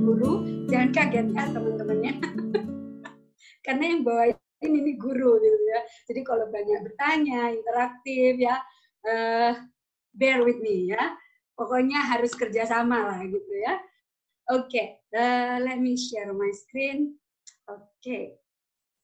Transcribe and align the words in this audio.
guru 0.00 0.32
jangan 0.66 0.90
kaget 0.96 1.26
ya 1.36 1.44
teman-temannya 1.52 2.12
karena 3.64 3.84
yang 3.84 4.02
bawa 4.02 4.24
ini 4.64 4.92
guru 4.96 5.36
gitu 5.40 5.60
ya 5.68 5.80
jadi 6.08 6.20
kalau 6.24 6.46
banyak 6.48 6.80
bertanya 6.84 7.52
interaktif 7.52 8.40
ya 8.40 8.56
uh, 9.04 9.52
bear 10.16 10.40
with 10.40 10.58
me 10.64 10.92
ya 10.92 11.16
pokoknya 11.54 12.00
harus 12.00 12.32
kerjasama 12.32 13.12
lah 13.12 13.20
gitu 13.24 13.52
ya 13.60 13.76
oke 14.50 14.68
okay, 14.68 15.00
uh, 15.12 15.60
let 15.60 15.76
me 15.76 15.94
share 15.94 16.32
my 16.32 16.50
screen 16.50 17.14
oke 17.68 17.84
okay. 18.00 18.40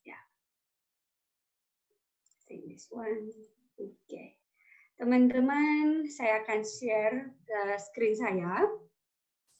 ya 0.02 0.16
yeah. 0.16 0.22
this 2.64 2.88
one 2.88 3.28
oke 3.76 3.92
okay. 4.08 4.36
Teman-teman, 4.96 6.08
saya 6.08 6.40
akan 6.40 6.64
share 6.64 7.28
uh, 7.52 7.76
screen 7.76 8.16
saya. 8.16 8.64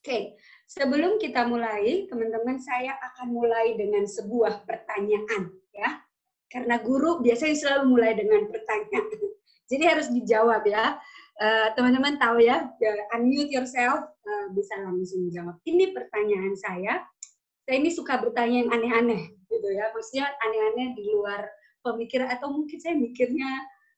Oke, 0.06 0.38
sebelum 0.70 1.19
kita 1.19 1.51
mulai, 1.51 2.06
teman-teman, 2.06 2.62
saya 2.62 2.95
akan 3.10 3.27
mulai 3.27 3.74
dengan 3.74 4.06
sebuah 4.06 4.62
pertanyaan, 4.62 5.51
ya. 5.74 5.98
Karena 6.47 6.78
guru 6.78 7.19
biasanya 7.27 7.59
selalu 7.59 7.84
mulai 7.91 8.14
dengan 8.14 8.47
pertanyaan. 8.47 9.02
Jadi 9.74 9.83
harus 9.83 10.06
dijawab 10.14 10.62
ya. 10.62 10.95
Eh, 11.42 11.74
teman-teman 11.74 12.14
uh, 12.14 12.20
tahu 12.23 12.38
ya, 12.38 12.70
unmute 13.19 13.50
yourself, 13.50 14.06
uh, 14.06 14.47
bisa 14.55 14.78
langsung 14.78 15.27
jawab. 15.27 15.59
Ini 15.66 15.91
pertanyaan 15.91 16.55
saya. 16.55 17.02
Saya 17.66 17.75
ini 17.83 17.91
suka 17.91 18.23
bertanya 18.23 18.62
yang 18.62 18.70
aneh-aneh, 18.78 19.34
gitu 19.50 19.69
ya. 19.75 19.91
Maksudnya 19.91 20.30
aneh-aneh 20.38 20.95
di 20.95 21.02
luar 21.19 21.50
pemikiran 21.83 22.30
atau 22.30 22.55
mungkin 22.55 22.78
saya 22.78 22.95
mikirnya 22.95 23.50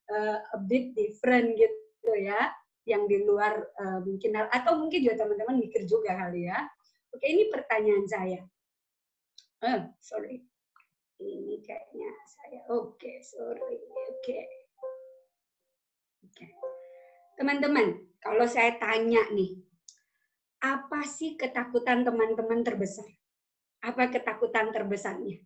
uh, 0.09 0.41
a 0.57 0.59
bit 0.65 0.97
different 0.97 1.53
gitu 1.53 2.13
ya 2.17 2.49
yang 2.89 3.05
di 3.05 3.21
luar 3.21 3.61
uh, 3.77 4.01
mungkin 4.01 4.33
atau 4.49 4.81
mungkin 4.81 5.05
juga 5.05 5.21
teman-teman 5.21 5.61
mikir 5.61 5.85
juga 5.85 6.17
kali 6.17 6.49
ya. 6.49 6.65
Oke, 7.13 7.29
ini 7.29 7.53
pertanyaan 7.53 8.09
saya. 8.09 8.41
Uh, 9.61 9.93
sorry. 10.01 10.41
Ini 11.21 11.61
kayaknya 11.61 12.11
saya. 12.25 12.61
Oke, 12.73 13.21
sorry. 13.21 13.77
Oke. 14.09 14.41
Oke. 16.25 16.47
Teman-teman, 17.37 18.09
kalau 18.23 18.47
saya 18.49 18.79
tanya 18.81 19.27
nih, 19.35 19.61
apa 20.65 21.07
sih 21.07 21.39
ketakutan 21.39 22.03
teman-teman 22.03 22.65
terbesar? 22.65 23.07
Apa 23.85 24.11
ketakutan 24.11 24.75
terbesarnya? 24.75 25.39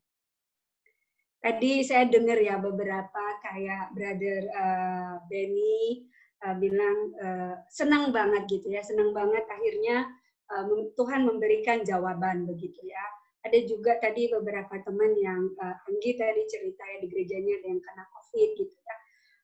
Tadi 1.43 1.83
saya 1.83 2.07
dengar 2.07 2.39
ya 2.39 2.55
beberapa 2.63 3.43
kayak 3.43 3.91
brother 3.91 4.47
uh, 4.55 5.15
Benny 5.27 6.07
uh, 6.47 6.57
bilang 6.59 6.99
uh, 7.19 7.55
senang 7.71 8.11
banget 8.11 8.47
gitu 8.51 8.71
ya, 8.71 8.83
senang 8.83 9.15
banget 9.15 9.47
akhirnya 9.47 10.07
uh, 10.53 10.65
Tuhan 10.99 11.27
memberikan 11.27 11.87
jawaban 11.87 12.45
begitu 12.47 12.79
ya. 12.87 13.05
Ada 13.43 13.59
juga 13.67 13.99
tadi 13.99 14.31
beberapa 14.31 14.79
teman 14.87 15.19
yang 15.19 15.51
uh, 15.59 15.87
Anggi 15.91 16.15
tadi 16.15 16.47
cerita 16.47 16.83
ya 16.87 16.97
di 17.03 17.07
gerejanya 17.11 17.59
ada 17.59 17.67
yang 17.75 17.83
kena 17.83 18.05
COVID 18.15 18.51
gitu 18.55 18.77
ya. 18.79 18.97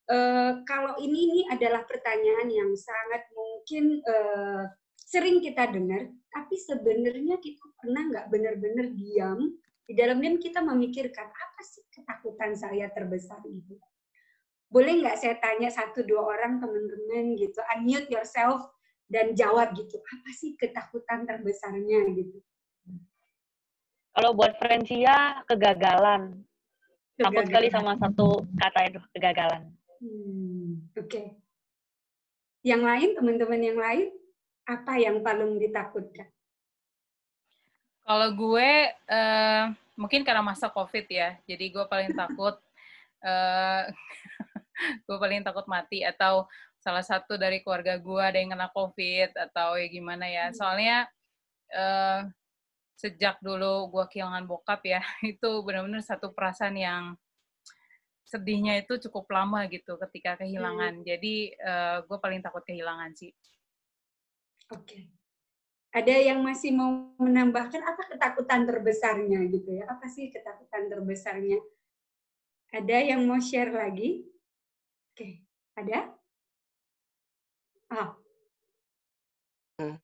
Uh, 0.09 0.53
kalau 0.65 0.97
ini 1.03 1.19
ini 1.29 1.41
adalah 1.53 1.85
pertanyaan 1.85 2.49
yang 2.49 2.71
sangat 2.79 3.29
mungkin 3.35 4.01
uh, 4.07 4.65
sering 4.97 5.43
kita 5.43 5.69
dengar, 5.69 6.09
tapi 6.31 6.57
sebenarnya 6.57 7.37
kita 7.43 7.65
pernah 7.81 8.03
nggak 8.07 8.27
benar-benar 8.33 8.87
diam 8.95 9.53
di 9.89 9.97
dalam 9.97 10.21
diam 10.21 10.37
kita 10.37 10.61
memikirkan 10.61 11.29
apa 11.29 11.61
sih 11.65 11.85
ketakutan 11.89 12.53
saya 12.53 12.93
terbesar 12.93 13.41
gitu. 13.49 13.81
Boleh 14.69 15.00
nggak 15.00 15.16
saya 15.16 15.41
tanya 15.41 15.72
satu 15.72 16.05
dua 16.05 16.36
orang 16.36 16.61
teman-teman 16.61 17.36
gitu, 17.41 17.56
unmute 17.72 18.12
yourself 18.12 18.69
dan 19.08 19.33
jawab 19.33 19.72
gitu, 19.72 19.97
apa 19.97 20.30
sih 20.36 20.52
ketakutan 20.61 21.24
terbesarnya 21.24 22.05
gitu. 22.12 22.38
Kalau 24.12 24.36
buat 24.36 24.58
Francia, 24.61 25.40
kegagalan. 25.48 26.45
kegagalan. 27.17 27.23
Takut 27.23 27.45
sekali 27.48 27.68
sama 27.73 27.92
satu 27.96 28.45
kata 28.58 28.80
itu, 28.90 29.01
kegagalan. 29.17 29.62
Hmm, 29.98 30.90
Oke. 30.95 31.07
Okay. 31.08 31.27
Yang 32.67 32.83
lain, 32.84 33.08
teman-teman 33.14 33.61
yang 33.62 33.78
lain, 33.78 34.08
apa 34.68 34.92
yang 35.01 35.23
paling 35.24 35.57
ditakutkan? 35.57 36.28
Kalau 38.05 38.28
gue 38.33 38.70
uh, 38.90 39.64
mungkin 39.96 40.24
karena 40.24 40.40
masa 40.40 40.68
COVID 40.73 41.07
ya, 41.08 41.36
jadi 41.45 41.64
gue 41.68 41.84
paling 41.89 42.12
takut 42.17 42.57
uh, 43.20 43.83
gue 45.06 45.16
paling 45.18 45.42
takut 45.42 45.66
mati 45.66 46.02
atau 46.06 46.46
salah 46.78 47.02
satu 47.02 47.34
dari 47.34 47.61
keluarga 47.61 47.98
gue 47.98 48.22
ada 48.22 48.39
yang 48.39 48.55
kena 48.55 48.70
COVID 48.70 49.34
atau 49.34 49.77
ya 49.77 49.86
gimana 49.90 50.27
ya. 50.30 50.50
Hmm. 50.50 50.56
Soalnya 50.56 50.96
uh, 51.74 52.20
sejak 52.98 53.39
dulu 53.42 53.90
gue 53.94 54.05
kehilangan 54.11 54.46
bokap 54.46 54.80
ya, 54.86 55.02
itu 55.33 55.50
benar-benar 55.66 56.02
satu 56.02 56.30
perasaan 56.34 56.78
yang 56.78 57.05
sedihnya 58.28 58.84
itu 58.84 59.00
cukup 59.08 59.24
lama 59.33 59.64
gitu 59.72 59.96
ketika 60.08 60.39
kehilangan. 60.40 61.00
Hmm. 61.00 61.05
Jadi 61.06 61.56
uh, 61.58 62.05
gue 62.05 62.18
paling 62.20 62.40
takut 62.45 62.62
kehilangan 62.62 63.12
sih. 63.16 63.33
Oke. 64.68 64.84
Okay. 64.84 65.02
Ada 65.89 66.20
yang 66.20 66.45
masih 66.45 66.77
mau 66.77 67.16
menambahkan 67.16 67.80
apa 67.80 68.12
ketakutan 68.12 68.68
terbesarnya 68.68 69.40
gitu 69.48 69.80
ya? 69.80 69.89
Apa 69.89 70.05
sih 70.05 70.28
ketakutan 70.28 70.92
terbesarnya? 70.92 71.56
Ada 72.68 73.16
yang 73.16 73.24
mau 73.24 73.40
share 73.40 73.72
lagi? 73.72 74.28
Oke, 75.18 75.42
ada? 75.74 76.14
Ah. 77.90 78.14
Hmm. 79.74 79.98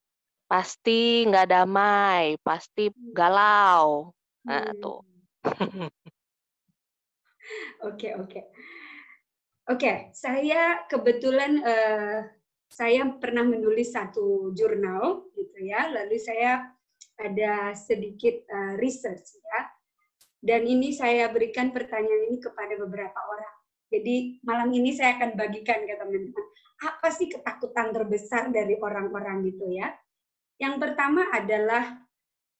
Pasti 0.51 1.23
nggak 1.23 1.55
damai, 1.55 2.35
pasti 2.43 2.91
hmm. 2.91 3.15
galau. 3.15 4.11
Nah, 4.43 4.75
hmm. 4.75 4.83
tuh. 4.83 5.07
Oke, 7.87 8.11
oke. 8.19 8.41
Oke, 9.71 10.11
saya 10.19 10.83
kebetulan 10.91 11.63
uh, 11.63 12.27
saya 12.67 13.07
pernah 13.15 13.47
menulis 13.47 13.95
satu 13.95 14.51
jurnal 14.51 15.31
gitu 15.39 15.63
ya, 15.63 15.95
lalu 15.95 16.19
saya 16.19 16.75
ada 17.23 17.71
sedikit 17.79 18.43
uh, 18.51 18.75
research 18.83 19.39
ya. 19.39 19.61
Dan 20.43 20.67
ini 20.67 20.91
saya 20.91 21.31
berikan 21.31 21.71
pertanyaan 21.71 22.35
ini 22.35 22.43
kepada 22.43 22.75
beberapa 22.83 23.21
orang. 23.31 23.64
Jadi 23.93 24.41
malam 24.45 24.73
ini 24.73 24.93
saya 24.95 25.19
akan 25.21 25.37
bagikan 25.37 25.85
ke 25.85 25.95
teman-teman. 25.97 26.47
Apa 26.85 27.09
sih 27.13 27.31
ketakutan 27.31 27.95
terbesar 27.95 28.51
dari 28.51 28.77
orang-orang 28.81 29.47
gitu 29.49 29.71
ya? 29.71 29.93
Yang 30.61 30.75
pertama 30.83 31.29
adalah 31.35 32.05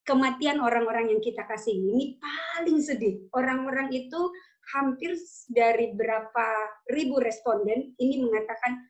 kematian 0.05 0.61
orang-orang 0.61 1.11
yang 1.11 1.21
kita 1.21 1.43
kasih. 1.43 1.73
Ini 1.75 2.21
paling 2.21 2.79
sedih. 2.79 3.25
Orang-orang 3.33 3.89
itu 3.91 4.31
hampir 4.73 5.13
dari 5.49 5.93
berapa 5.93 6.47
ribu 6.89 7.21
responden 7.21 7.93
ini 8.01 8.21
mengatakan 8.21 8.81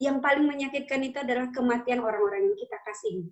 yang 0.00 0.18
paling 0.18 0.48
menyakitkan 0.48 1.04
itu 1.04 1.20
adalah 1.20 1.52
kematian 1.52 2.00
orang-orang 2.00 2.50
yang 2.52 2.56
kita 2.58 2.78
kasih. 2.82 3.28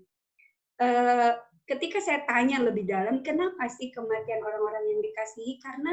Uh, 0.81 1.35
ketika 1.67 1.99
saya 1.99 2.23
tanya 2.25 2.63
lebih 2.63 2.87
dalam, 2.87 3.21
kenapa 3.27 3.67
sih 3.69 3.91
kematian 3.91 4.41
orang-orang 4.41 4.85
yang 4.87 5.01
dikasihi? 5.03 5.55
Karena 5.59 5.93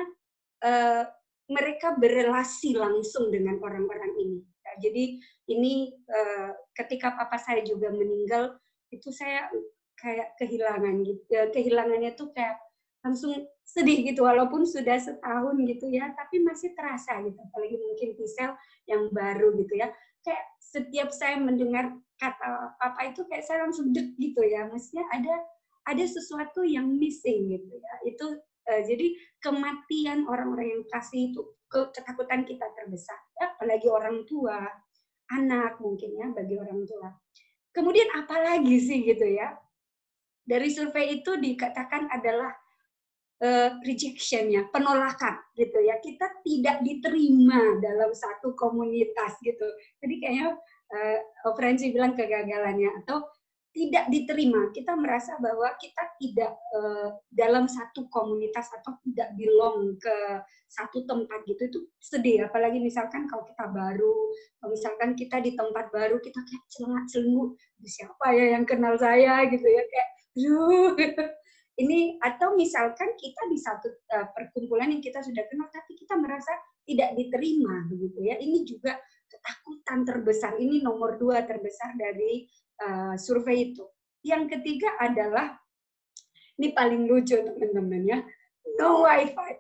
uh, 0.63 1.03
mereka 1.47 1.95
berelasi 1.95 2.75
langsung 2.75 3.31
dengan 3.31 3.59
orang-orang 3.63 4.13
ini. 4.19 4.39
Nah, 4.43 4.75
jadi 4.83 5.03
ini 5.47 5.95
uh, 6.11 6.51
ketika 6.75 7.15
papa 7.15 7.39
saya 7.39 7.63
juga 7.63 7.87
meninggal, 7.91 8.59
itu 8.91 9.11
saya 9.15 9.47
kayak 9.95 10.35
kehilangan 10.39 11.07
gitu. 11.07 11.23
Kehilangannya 11.55 12.11
tuh 12.19 12.31
kayak 12.35 12.59
langsung 13.07 13.31
sedih 13.63 14.03
gitu 14.03 14.27
walaupun 14.27 14.67
sudah 14.67 14.99
setahun 14.99 15.55
gitu 15.63 15.87
ya 15.91 16.11
tapi 16.15 16.43
masih 16.43 16.75
terasa 16.75 17.19
gitu 17.23 17.39
apalagi 17.39 17.79
mungkin 17.79 18.09
Tisel 18.19 18.51
yang 18.83 19.07
baru 19.15 19.55
gitu 19.63 19.79
ya 19.79 19.87
kayak 20.27 20.43
setiap 20.59 21.09
saya 21.15 21.39
mendengar 21.39 21.95
kata 22.19 22.75
apa 22.83 23.13
itu 23.13 23.23
kayak 23.31 23.47
saya 23.47 23.63
langsung 23.63 23.95
dek 23.95 24.17
gitu 24.19 24.43
ya 24.43 24.67
maksudnya 24.67 25.07
ada 25.13 25.35
ada 25.87 26.03
sesuatu 26.03 26.67
yang 26.67 26.87
missing 26.99 27.47
gitu 27.47 27.75
ya 27.79 27.93
itu 28.03 28.25
uh, 28.67 28.81
jadi 28.83 29.07
kematian 29.39 30.27
orang-orang 30.27 30.67
yang 30.79 30.83
kasih 30.91 31.31
itu 31.33 31.41
ketakutan 31.67 32.47
kita 32.47 32.63
terbesar 32.79 33.19
ya 33.39 33.51
apalagi 33.55 33.87
orang 33.91 34.23
tua 34.23 34.63
anak 35.35 35.79
mungkin 35.83 36.15
ya 36.15 36.27
bagi 36.31 36.55
orang 36.55 36.87
tua 36.87 37.11
kemudian 37.75 38.07
apalagi 38.15 38.79
sih 38.79 39.03
gitu 39.03 39.27
ya 39.27 39.51
dari 40.47 40.71
survei 40.71 41.19
itu 41.19 41.35
dikatakan 41.35 42.07
adalah 42.07 42.55
uh, 43.43 43.69
rejection 43.83 44.49
ya, 44.49 44.63
penolakan 44.71 45.37
gitu 45.59 45.77
ya. 45.83 45.99
Kita 45.99 46.41
tidak 46.41 46.81
diterima 46.81 47.77
dalam 47.83 48.15
satu 48.15 48.55
komunitas 48.55 49.37
gitu. 49.43 49.67
Jadi 49.99 50.15
kayaknya 50.23 50.55
uh, 50.95 51.53
Franci 51.53 51.91
bilang 51.91 52.15
kegagalannya 52.15 53.03
atau 53.03 53.27
tidak 53.77 54.09
diterima. 54.09 54.73
Kita 54.73 54.97
merasa 54.97 55.37
bahwa 55.37 55.69
kita 55.77 56.17
tidak 56.17 56.57
uh, 56.73 57.13
dalam 57.29 57.69
satu 57.69 58.09
komunitas 58.09 58.65
atau 58.81 58.97
tidak 59.05 59.29
belong 59.37 59.93
ke 60.01 60.17
satu 60.65 61.05
tempat 61.05 61.45
gitu 61.45 61.61
itu 61.69 61.79
sedih. 62.01 62.49
Apalagi 62.49 62.81
misalkan 62.81 63.29
kalau 63.29 63.45
kita 63.45 63.69
baru, 63.69 64.17
kalau 64.57 64.71
misalkan 64.73 65.13
kita 65.13 65.37
di 65.45 65.53
tempat 65.53 65.93
baru 65.93 66.17
kita 66.17 66.41
kayak 66.41 66.63
celengak 66.73 67.05
celenguk 67.13 67.49
siapa 67.85 68.25
ya 68.33 68.57
yang 68.57 68.65
kenal 68.65 68.97
saya 68.97 69.45
gitu 69.45 69.67
ya 69.69 69.83
kayak 69.85 70.09
ini 71.83 72.17
atau 72.17 72.57
misalkan 72.57 73.13
kita 73.21 73.41
di 73.53 73.57
satu 73.61 73.87
uh, 74.17 74.27
perkumpulan 74.33 74.89
yang 74.89 75.01
kita 75.01 75.21
sudah 75.21 75.45
kenal 75.45 75.69
tapi 75.69 75.93
kita 75.93 76.17
merasa 76.17 76.49
tidak 76.89 77.13
diterima 77.13 77.85
begitu 77.85 78.25
ya 78.25 78.35
ini 78.41 78.65
juga 78.65 78.97
ketakutan 79.29 80.07
terbesar 80.07 80.57
ini 80.57 80.81
nomor 80.81 81.21
dua 81.21 81.45
terbesar 81.45 81.93
dari 81.93 82.49
uh, 82.81 83.15
survei 83.17 83.73
itu. 83.73 83.85
Yang 84.25 84.57
ketiga 84.57 84.93
adalah 84.99 85.57
ini 86.57 86.73
paling 86.73 87.05
lucu 87.05 87.37
teman-teman 87.37 88.03
ya 88.05 88.19
no 88.75 89.07
wifi. 89.07 89.51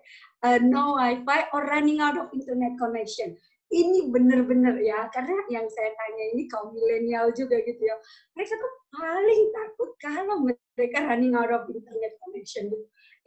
Uh, 0.43 0.59
no 0.61 0.99
wifi 0.99 1.39
or 1.53 1.65
running 1.65 2.03
out 2.03 2.19
of 2.19 2.27
internet 2.35 2.75
connection. 2.75 3.37
Ini 3.67 4.07
benar-benar 4.07 4.79
ya 4.79 5.11
karena 5.11 5.43
yang 5.51 5.67
saya 5.67 5.91
tanya 5.91 6.25
ini 6.31 6.47
kaum 6.47 6.71
milenial 6.71 7.35
juga 7.35 7.59
gitu 7.63 7.83
ya. 7.83 7.95
Mereka 8.35 8.53
tuh 8.55 8.73
paling 8.95 9.41
takut 9.51 9.91
kalau 9.99 10.35
mereka 10.47 11.03
running 11.03 11.35
out 11.35 11.51
of 11.51 11.67
internet 11.67 12.15
connection. 12.23 12.71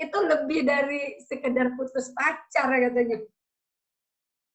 Itu 0.01 0.19
lebih 0.25 0.65
dari 0.65 1.21
sekedar 1.29 1.77
putus 1.77 2.09
pacar 2.17 2.73
katanya. 2.73 3.21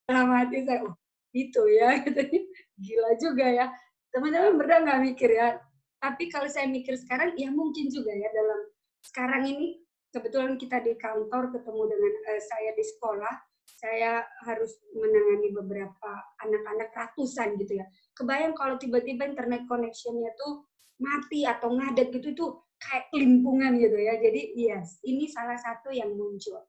Dalam 0.09 0.29
hati 0.33 0.65
saya 0.65 0.89
oh 0.89 0.97
itu 1.37 1.61
ya 1.69 1.97
katanya. 2.05 2.41
Gila 2.81 3.11
juga 3.21 3.45
ya 3.45 3.65
teman-teman 4.15 4.55
benar 4.55 4.79
nggak 4.87 5.01
mikir 5.11 5.29
ya 5.35 5.59
tapi 5.99 6.31
kalau 6.31 6.47
saya 6.47 6.71
mikir 6.71 6.95
sekarang 6.95 7.35
ya 7.35 7.51
mungkin 7.51 7.91
juga 7.91 8.15
ya 8.15 8.31
dalam 8.31 8.71
sekarang 9.03 9.43
ini 9.51 9.83
kebetulan 10.15 10.55
kita 10.55 10.79
di 10.79 10.95
kantor 10.95 11.51
ketemu 11.51 11.83
dengan 11.91 12.13
uh, 12.31 12.41
saya 12.41 12.71
di 12.71 12.85
sekolah 12.87 13.35
saya 13.65 14.23
harus 14.45 14.77
menangani 14.93 15.51
beberapa 15.51 16.11
anak-anak 16.45 16.93
ratusan 16.93 17.57
gitu 17.59 17.81
ya. 17.81 17.85
Kebayang 18.13 18.53
kalau 18.53 18.77
tiba-tiba 18.77 19.25
internet 19.25 19.65
connection-nya 19.65 20.31
tuh 20.37 20.69
mati 21.01 21.43
atau 21.43 21.73
ngadet 21.73 22.13
gitu 22.13 22.27
itu 22.31 22.45
kayak 22.77 23.09
kelimpungan 23.11 23.75
gitu 23.81 23.97
ya. 23.97 24.15
Jadi 24.21 24.55
yes, 24.55 25.01
ini 25.03 25.27
salah 25.27 25.57
satu 25.57 25.91
yang 25.91 26.13
muncul. 26.13 26.61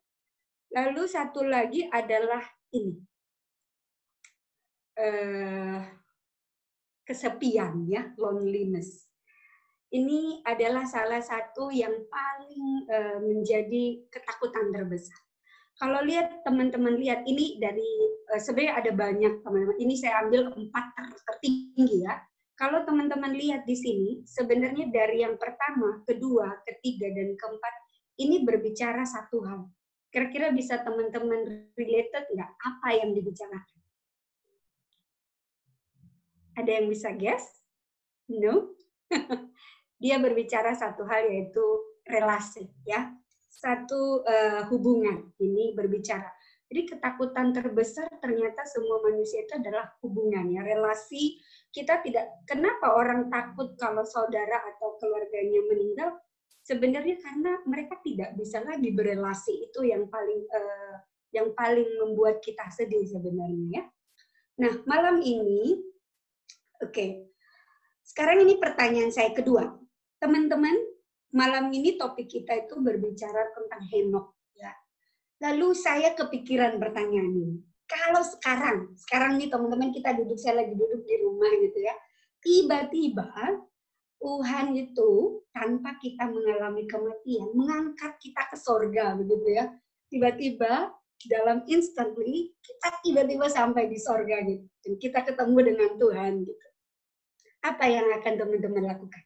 Lalu 0.73 1.05
satu 1.07 1.47
lagi 1.47 1.87
adalah 1.87 2.43
ini. 2.75 2.97
Uh, 4.97 5.85
kesepian 7.07 7.87
ya, 7.87 8.11
loneliness. 8.19 9.07
Ini 9.95 10.43
adalah 10.43 10.83
salah 10.85 11.23
satu 11.23 11.71
yang 11.71 11.95
paling 12.11 12.91
uh, 12.91 13.19
menjadi 13.23 14.03
ketakutan 14.11 14.75
terbesar 14.75 15.17
kalau 15.77 16.01
lihat 16.09 16.41
teman-teman 16.41 16.97
lihat 16.97 17.29
ini 17.29 17.61
dari 17.61 17.85
uh, 18.33 18.41
sebenarnya 18.41 18.75
ada 18.81 18.93
banyak 18.97 19.33
teman-teman. 19.45 19.77
Ini 19.77 19.95
saya 20.01 20.25
ambil 20.25 20.49
empat 20.49 20.85
ter 20.97 21.07
tertinggi 21.29 22.01
ya. 22.01 22.17
Kalau 22.57 22.81
teman-teman 22.89 23.37
lihat 23.37 23.69
di 23.69 23.77
sini, 23.77 24.25
sebenarnya 24.25 24.89
dari 24.89 25.21
yang 25.21 25.37
pertama, 25.37 26.01
kedua, 26.09 26.65
ketiga, 26.65 27.13
dan 27.13 27.37
keempat, 27.37 27.75
ini 28.17 28.49
berbicara 28.49 29.05
satu 29.05 29.45
hal. 29.45 29.69
Kira-kira 30.09 30.49
bisa 30.57 30.81
teman-teman 30.81 31.69
related 31.77 32.25
nggak 32.33 32.51
apa 32.57 32.89
yang 32.97 33.13
dibicarakan? 33.13 33.76
Ada 36.57 36.81
yang 36.81 36.87
bisa 36.89 37.13
guess? 37.13 37.45
No? 38.33 38.75
Dia 40.03 40.21
berbicara 40.21 40.73
satu 40.77 41.05
hal 41.09 41.29
yaitu 41.31 41.65
relasi, 42.05 42.69
ya 42.85 43.17
satu 43.57 44.21
uh, 44.23 44.69
hubungan 44.69 45.33
ini 45.41 45.73
berbicara. 45.73 46.29
Jadi 46.67 46.83
ketakutan 46.93 47.55
terbesar 47.55 48.11
ternyata 48.19 48.67
semua 48.67 48.99
manusia 49.07 49.47
itu 49.47 49.55
adalah 49.55 49.87
hubungan 50.03 50.51
ya, 50.51 50.67
relasi. 50.67 51.39
Kita 51.71 52.03
tidak 52.03 52.43
kenapa 52.45 52.93
orang 52.93 53.31
takut 53.31 53.79
kalau 53.79 54.03
saudara 54.03 54.61
atau 54.75 54.99
keluarganya 55.01 55.63
meninggal? 55.73 56.11
Sebenarnya 56.67 57.23
karena 57.23 57.63
mereka 57.63 58.03
tidak 58.03 58.35
bisa 58.35 58.59
lagi 58.67 58.91
berelasi. 58.91 59.71
Itu 59.71 59.87
yang 59.87 60.11
paling 60.11 60.43
uh, 60.51 60.97
yang 61.31 61.55
paling 61.55 61.87
membuat 62.03 62.43
kita 62.43 62.67
sedih 62.75 63.07
sebenarnya 63.07 63.83
ya. 63.83 63.85
Nah, 64.57 64.73
malam 64.89 65.23
ini 65.23 65.79
oke. 66.83 67.07
Sekarang 68.07 68.43
ini 68.43 68.57
pertanyaan 68.57 69.11
saya 69.11 69.35
kedua. 69.35 69.67
Teman-teman 70.23 70.75
malam 71.35 71.69
ini 71.75 71.99
topik 72.01 72.31
kita 72.31 72.65
itu 72.65 72.79
berbicara 72.81 73.53
tentang 73.53 73.83
Henok 73.93 74.27
ya. 74.57 74.73
Lalu 75.45 75.77
saya 75.77 76.17
kepikiran 76.17 76.81
pertanyaan 76.81 77.33
ini. 77.35 77.57
Kalau 77.87 78.23
sekarang, 78.25 78.97
sekarang 78.99 79.39
nih 79.39 79.47
teman-teman 79.47 79.95
kita 79.95 80.17
duduk, 80.17 80.41
saya 80.41 80.65
lagi 80.65 80.75
duduk 80.75 81.07
di 81.07 81.15
rumah 81.23 81.53
gitu 81.63 81.79
ya. 81.79 81.95
Tiba-tiba 82.43 83.31
Tuhan 84.17 84.75
itu 84.75 85.45
tanpa 85.53 85.95
kita 86.01 86.25
mengalami 86.27 86.89
kematian 86.89 87.53
mengangkat 87.53 88.17
kita 88.19 88.43
ke 88.49 88.57
sorga 88.57 89.15
begitu 89.15 89.55
ya. 89.55 89.71
Tiba-tiba 90.09 90.96
dalam 91.25 91.65
instantly 91.65 92.53
kita 92.61 93.01
tiba-tiba 93.01 93.49
sampai 93.49 93.89
di 93.89 93.97
sorga 93.97 94.45
gitu. 94.45 94.69
Dan 94.85 94.93
kita 95.01 95.25
ketemu 95.25 95.59
dengan 95.73 95.91
Tuhan 95.97 96.33
gitu. 96.45 96.67
Apa 97.65 97.89
yang 97.89 98.07
akan 98.21 98.33
teman-teman 98.37 98.85
lakukan? 98.85 99.25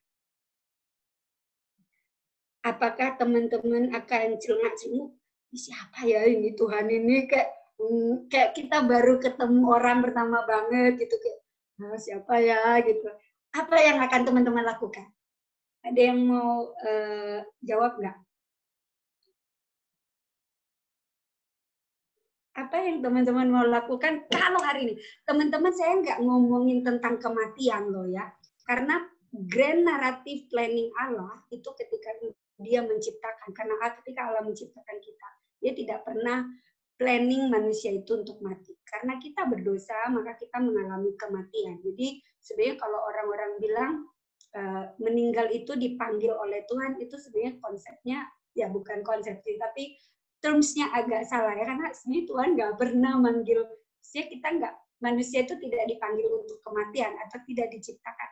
apakah 2.65 3.17
teman-teman 3.17 3.93
akan 3.97 4.37
celengak-celenguk 4.37 5.17
siapa 5.51 6.07
ya 6.07 6.29
ini 6.29 6.55
Tuhan 6.55 6.87
ini 6.87 7.27
kayak 7.27 7.51
hmm, 7.81 8.31
kayak 8.31 8.55
kita 8.55 8.85
baru 8.85 9.19
ketemu 9.19 9.65
orang 9.67 9.99
pertama 10.05 10.45
banget 10.45 11.01
gitu 11.01 11.17
kayak 11.19 11.41
nah, 11.81 11.97
siapa 11.99 12.35
ya 12.39 12.79
gitu 12.85 13.09
apa 13.51 13.77
yang 13.83 13.99
akan 13.99 14.21
teman-teman 14.23 14.63
lakukan 14.63 15.09
ada 15.81 16.01
yang 16.01 16.21
mau 16.23 16.71
uh, 16.71 17.39
jawab 17.65 17.99
nggak 17.99 18.17
apa 22.61 22.77
yang 22.85 23.01
teman-teman 23.01 23.49
mau 23.49 23.65
lakukan 23.65 24.29
kalau 24.29 24.61
hari 24.61 24.93
ini? 24.93 24.95
Teman-teman 25.25 25.73
saya 25.73 25.97
nggak 26.05 26.19
ngomongin 26.21 26.85
tentang 26.85 27.17
kematian 27.17 27.89
loh 27.89 28.05
ya. 28.05 28.29
Karena 28.69 29.01
grand 29.33 29.87
narrative 29.89 30.51
planning 30.53 30.93
Allah 31.01 31.41
itu 31.49 31.67
ketika 31.79 32.11
dia 32.61 32.85
menciptakan 32.85 33.57
karena 33.57 33.75
ketika 34.03 34.29
Allah 34.29 34.43
menciptakan 34.45 34.99
kita 35.01 35.29
dia 35.63 35.73
tidak 35.73 36.03
pernah 36.05 36.45
planning 37.01 37.49
manusia 37.49 37.97
itu 37.97 38.21
untuk 38.21 38.37
mati. 38.45 38.77
Karena 38.85 39.17
kita 39.17 39.49
berdosa 39.49 39.97
maka 40.13 40.37
kita 40.37 40.61
mengalami 40.61 41.17
kematian. 41.17 41.81
Jadi 41.81 42.21
sebenarnya 42.45 42.77
kalau 42.77 43.01
orang-orang 43.09 43.53
bilang 43.57 43.93
uh, 44.57 44.85
meninggal 45.01 45.49
itu 45.49 45.73
dipanggil 45.77 46.37
oleh 46.37 46.65
Tuhan 46.69 47.01
itu 47.01 47.17
sebenarnya 47.17 47.57
konsepnya 47.65 48.19
ya 48.53 48.67
bukan 48.67 49.07
konsep 49.07 49.41
tapi 49.41 49.95
termsnya 50.41 50.89
agak 50.93 51.29
salah 51.29 51.53
ya 51.57 51.65
karena 51.69 51.89
sebenarnya 51.93 52.25
Tuhan 52.27 52.49
nggak 52.57 52.73
pernah 52.81 53.13
manggil 53.21 53.61
saya 54.01 54.25
kita 54.29 54.49
nggak 54.57 54.75
manusia 55.01 55.45
itu 55.45 55.55
tidak 55.61 55.85
dipanggil 55.89 56.29
untuk 56.33 56.59
kematian 56.65 57.13
atau 57.29 57.39
tidak 57.45 57.69
diciptakan 57.73 58.31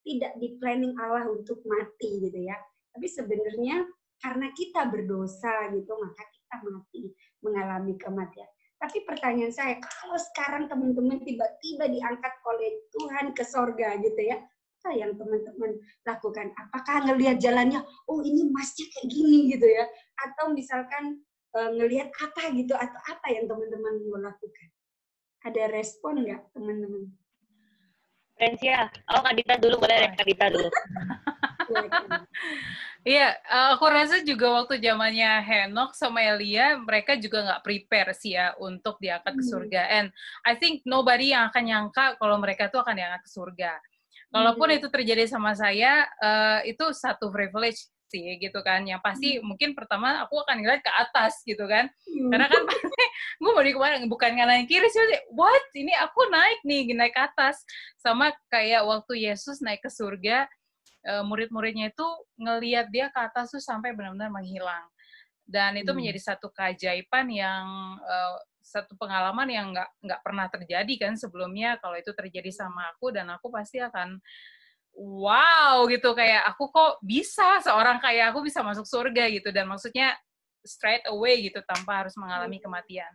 tidak 0.00 0.32
di 0.40 0.56
planning 0.56 0.96
Allah 0.96 1.28
untuk 1.28 1.60
mati 1.68 2.24
gitu 2.24 2.40
ya 2.40 2.56
tapi 2.90 3.06
sebenarnya 3.06 3.86
karena 4.20 4.52
kita 4.52 4.84
berdosa 4.92 5.72
gitu, 5.72 5.92
maka 5.96 6.22
kita 6.28 6.56
mati, 6.68 7.02
mengalami 7.40 7.96
kematian. 7.96 8.46
Tapi 8.80 9.04
pertanyaan 9.04 9.52
saya, 9.52 9.76
kalau 9.80 10.16
sekarang 10.16 10.64
teman-teman 10.68 11.20
tiba-tiba 11.24 11.88
diangkat 11.88 12.32
oleh 12.48 12.70
Tuhan 12.92 13.32
ke 13.36 13.44
sorga 13.44 13.96
gitu 14.00 14.20
ya, 14.20 14.40
apa 14.80 14.90
yang 14.96 15.12
teman-teman 15.16 15.76
lakukan? 16.08 16.52
Apakah 16.56 17.04
ngelihat 17.04 17.36
jalannya, 17.40 17.84
oh 18.08 18.20
ini 18.24 18.48
masjid 18.48 18.88
kayak 18.88 19.08
gini 19.12 19.52
gitu 19.52 19.68
ya? 19.68 19.84
Atau 20.24 20.56
misalkan 20.56 21.20
ngelihat 21.54 22.14
apa 22.14 22.54
gitu, 22.54 22.74
atau 22.74 23.00
apa 23.10 23.26
yang 23.34 23.50
teman-teman 23.50 23.94
mau 24.06 24.20
lakukan? 24.22 24.68
Ada 25.40 25.72
respon 25.72 26.22
nggak 26.22 26.52
teman-teman? 26.52 27.10
Francia, 28.40 28.88
oh 29.12 29.20
Kadita 29.20 29.60
dulu 29.60 29.84
boleh 29.84 29.96
deh, 30.00 30.12
Kadita 30.16 30.46
dulu. 30.48 30.68
Iya, 33.00 33.32
uh, 33.48 33.80
aku 33.80 33.88
rasa 33.88 34.20
juga 34.20 34.52
waktu 34.52 34.76
zamannya 34.76 35.40
Henok 35.40 35.96
sama 35.96 36.20
Elia, 36.20 36.76
mereka 36.76 37.16
juga 37.16 37.40
nggak 37.48 37.64
prepare 37.64 38.12
sih 38.12 38.36
ya 38.36 38.52
untuk 38.60 39.00
diangkat 39.00 39.40
ke 39.40 39.44
hmm. 39.44 39.52
surga. 39.56 39.82
And 39.88 40.06
I 40.44 40.52
think 40.60 40.84
nobody 40.84 41.32
yang 41.32 41.48
akan 41.48 41.64
nyangka 41.64 42.20
kalau 42.20 42.36
mereka 42.36 42.68
tuh 42.68 42.84
akan 42.84 43.00
diangkat 43.00 43.24
ke 43.24 43.30
surga. 43.32 43.72
Kalaupun 44.28 44.68
hmm. 44.68 44.76
itu 44.76 44.86
terjadi 44.92 45.24
sama 45.24 45.56
saya, 45.56 46.04
uh, 46.20 46.60
itu 46.68 46.92
satu 46.92 47.32
privilege 47.32 47.88
sih 48.10 48.36
gitu 48.42 48.60
kan. 48.66 48.82
Yang 48.82 49.00
pasti 49.00 49.28
hmm. 49.38 49.46
mungkin 49.46 49.70
pertama 49.78 50.26
aku 50.26 50.42
akan 50.42 50.60
ngeliat 50.60 50.82
ke 50.82 50.92
atas 50.92 51.40
gitu 51.46 51.64
kan. 51.70 51.86
Hmm. 51.88 52.28
Karena 52.34 52.46
kan 52.50 52.62
pasti 52.70 53.04
gue 53.38 53.50
mau 53.54 53.62
di 53.62 53.72
ke 53.72 53.80
mana, 53.80 53.94
bukan 54.10 54.30
kanan 54.34 54.66
kiri 54.66 54.90
sih. 54.90 55.00
What? 55.30 55.64
Ini 55.72 55.94
aku 56.02 56.20
naik 56.28 56.60
nih, 56.66 56.92
naik 56.92 57.14
ke 57.14 57.22
atas. 57.22 57.62
Sama 58.02 58.34
kayak 58.50 58.82
waktu 58.84 59.30
Yesus 59.30 59.62
naik 59.62 59.86
ke 59.86 59.90
surga, 59.90 60.50
uh, 61.06 61.22
murid-muridnya 61.24 61.94
itu 61.94 62.08
ngelihat 62.36 62.90
dia 62.90 63.08
ke 63.08 63.20
atas 63.22 63.54
tuh 63.54 63.62
sampai 63.62 63.94
benar-benar 63.94 64.28
menghilang. 64.28 64.84
Dan 65.46 65.78
itu 65.78 65.90
hmm. 65.90 65.98
menjadi 66.02 66.20
satu 66.34 66.50
keajaiban 66.50 67.26
yang 67.30 67.66
uh, 68.02 68.38
satu 68.60 68.94
pengalaman 68.94 69.50
yang 69.50 69.66
nggak 69.74 69.90
nggak 69.98 70.20
pernah 70.22 70.46
terjadi 70.46 70.94
kan 70.98 71.12
sebelumnya. 71.18 71.80
Kalau 71.82 71.98
itu 71.98 72.14
terjadi 72.14 72.50
sama 72.54 72.90
aku 72.94 73.10
dan 73.10 73.26
aku 73.34 73.50
pasti 73.50 73.82
akan 73.82 74.22
wow 74.94 75.86
gitu 75.88 76.12
kayak 76.12 76.44
aku 76.50 76.68
kok 76.68 77.00
bisa 77.00 77.62
seorang 77.64 77.98
kayak 78.02 78.34
aku 78.34 78.44
bisa 78.44 78.60
masuk 78.60 78.84
surga 78.84 79.30
gitu 79.32 79.48
dan 79.54 79.70
maksudnya 79.70 80.14
straight 80.64 81.04
away 81.08 81.40
gitu 81.40 81.60
tanpa 81.64 82.04
harus 82.04 82.14
mengalami 82.16 82.60
kematian. 82.60 83.10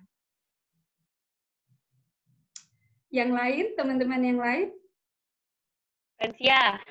Yang 3.13 3.31
lain, 3.31 3.65
teman-teman 3.79 4.21
yang 4.21 4.39
lain? 4.41 4.67
Francia. 6.19 6.81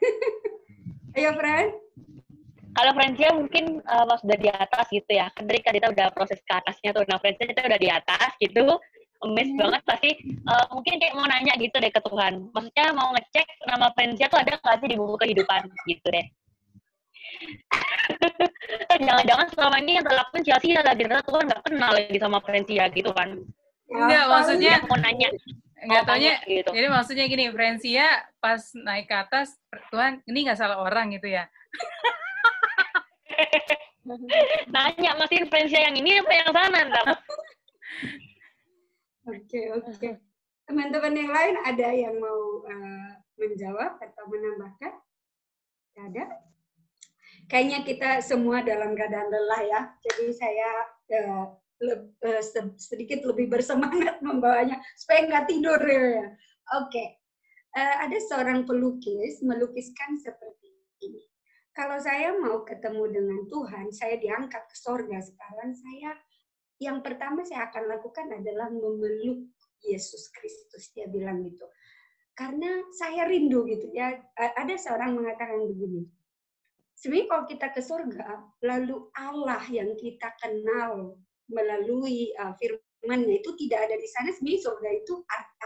Ayo, 1.18 1.30
Fran. 1.36 1.68
Kalau 2.74 2.92
Francia 2.98 3.28
mungkin 3.30 3.78
uh, 3.86 4.04
pas 4.08 4.18
udah 4.24 4.38
di 4.40 4.50
atas 4.50 4.86
gitu 4.90 5.10
ya. 5.14 5.30
Kan 5.36 5.46
tadi 5.46 5.62
kita 5.62 5.94
udah 5.94 6.10
proses 6.10 6.42
ke 6.42 6.52
atasnya 6.54 6.90
tuh. 6.90 7.06
Nah, 7.06 7.22
Francia 7.22 7.46
kita 7.46 7.60
udah 7.66 7.78
di 7.78 7.90
atas 7.92 8.30
gitu 8.42 8.78
amazed 9.24 9.56
hmm. 9.56 9.62
banget 9.64 9.82
pasti 9.88 10.10
uh, 10.46 10.64
mungkin 10.72 10.94
kayak 11.00 11.14
mau 11.16 11.26
nanya 11.26 11.54
gitu 11.56 11.76
deh 11.80 11.92
ke 11.92 12.00
Tuhan. 12.04 12.32
Maksudnya 12.52 12.86
mau 12.92 13.08
ngecek 13.16 13.46
nama 13.66 13.88
fansnya 13.96 14.26
tuh 14.28 14.38
ada 14.40 14.52
nggak 14.60 14.76
sih 14.80 14.88
di 14.92 14.96
buku 14.96 15.14
kehidupan 15.18 15.60
gitu 15.88 16.06
deh. 16.12 16.26
Jangan-jangan 19.06 19.46
selama 19.56 19.76
ini 19.82 19.98
yang 19.98 20.06
terlakukan 20.06 20.42
Chelsea 20.44 20.76
adalah 20.76 20.94
ternyata 20.94 21.24
Tuhan 21.26 21.44
nggak 21.50 21.62
kenal 21.66 21.90
lagi 21.96 22.18
sama 22.20 22.38
Francia 22.44 22.84
gitu 22.92 23.10
kan. 23.10 23.28
Enggak, 23.90 24.24
maksudnya 24.28 24.74
mau 24.88 24.98
nanya. 25.00 25.28
Enggak 25.84 26.08
taunya, 26.08 26.40
gitu. 26.48 26.72
jadi 26.72 26.88
maksudnya 26.88 27.28
gini, 27.28 27.52
Francia 27.52 28.24
pas 28.40 28.72
naik 28.72 29.04
ke 29.04 29.16
atas, 29.20 29.52
Tuhan, 29.92 30.24
ini 30.24 30.48
nggak 30.48 30.56
salah 30.56 30.80
orang 30.80 31.12
gitu 31.12 31.28
ya? 31.28 31.44
Nanya, 34.72 35.16
masih 35.20 35.44
Francia 35.48 35.80
yang 35.80 35.92
ini 35.96 36.24
apa 36.24 36.32
yang 36.32 36.48
sana? 36.56 36.80
Oke, 39.24 39.72
oke. 39.72 40.08
Teman-teman 40.68 41.16
yang 41.16 41.32
lain 41.32 41.56
ada 41.64 41.88
yang 41.92 42.16
mau 42.20 42.60
uh, 42.60 43.10
menjawab 43.40 43.96
atau 43.96 44.24
menambahkan? 44.28 44.92
Tidak 45.92 46.04
ada? 46.12 46.24
Kayaknya 47.48 47.78
kita 47.88 48.10
semua 48.20 48.60
dalam 48.60 48.92
keadaan 48.92 49.28
lelah 49.32 49.62
ya. 49.64 49.80
Jadi 50.04 50.24
saya 50.32 50.70
uh, 51.24 51.44
le 51.80 51.94
uh, 52.20 52.42
sedikit 52.76 53.24
lebih 53.24 53.48
bersemangat 53.48 54.20
membawanya 54.26 54.76
supaya 54.96 55.24
nggak 55.24 55.46
tidur 55.48 55.80
ya. 55.80 56.28
Oke. 56.84 56.92
Okay. 56.92 57.08
Uh, 57.74 57.96
ada 58.04 58.18
seorang 58.28 58.68
pelukis 58.68 59.40
melukiskan 59.40 60.20
seperti 60.20 60.68
ini. 61.00 61.24
Kalau 61.72 61.96
saya 61.98 62.36
mau 62.38 62.62
ketemu 62.62 63.04
dengan 63.10 63.40
Tuhan, 63.50 63.90
saya 63.90 64.20
diangkat 64.20 64.62
ke 64.68 64.76
sorga 64.78 65.18
sekarang, 65.18 65.74
saya 65.74 66.14
yang 66.84 67.00
pertama 67.00 67.40
saya 67.48 67.72
akan 67.72 67.88
lakukan 67.88 68.28
adalah 68.28 68.68
memeluk 68.68 69.48
Yesus 69.80 70.28
Kristus. 70.32 70.92
Dia 70.92 71.08
bilang 71.08 71.40
gitu. 71.44 71.64
Karena 72.36 72.82
saya 72.92 73.24
rindu 73.24 73.64
gitu 73.64 73.88
ya. 73.94 74.12
Ada 74.36 74.76
seorang 74.76 75.16
mengatakan 75.16 75.64
begini. 75.64 76.04
Sebenarnya 76.94 77.26
kalau 77.30 77.44
kita 77.48 77.66
ke 77.72 77.80
surga, 77.84 78.28
lalu 78.64 78.96
Allah 79.16 79.60
yang 79.68 79.92
kita 79.96 80.32
kenal 80.40 81.20
melalui 81.52 82.32
uh, 82.40 82.56
firman-Nya 82.56 83.44
itu 83.44 83.50
tidak 83.66 83.90
ada 83.90 83.96
di 84.00 84.08
sana. 84.08 84.28
Sebenarnya 84.32 84.62
surga 84.64 84.88
itu 84.92 85.14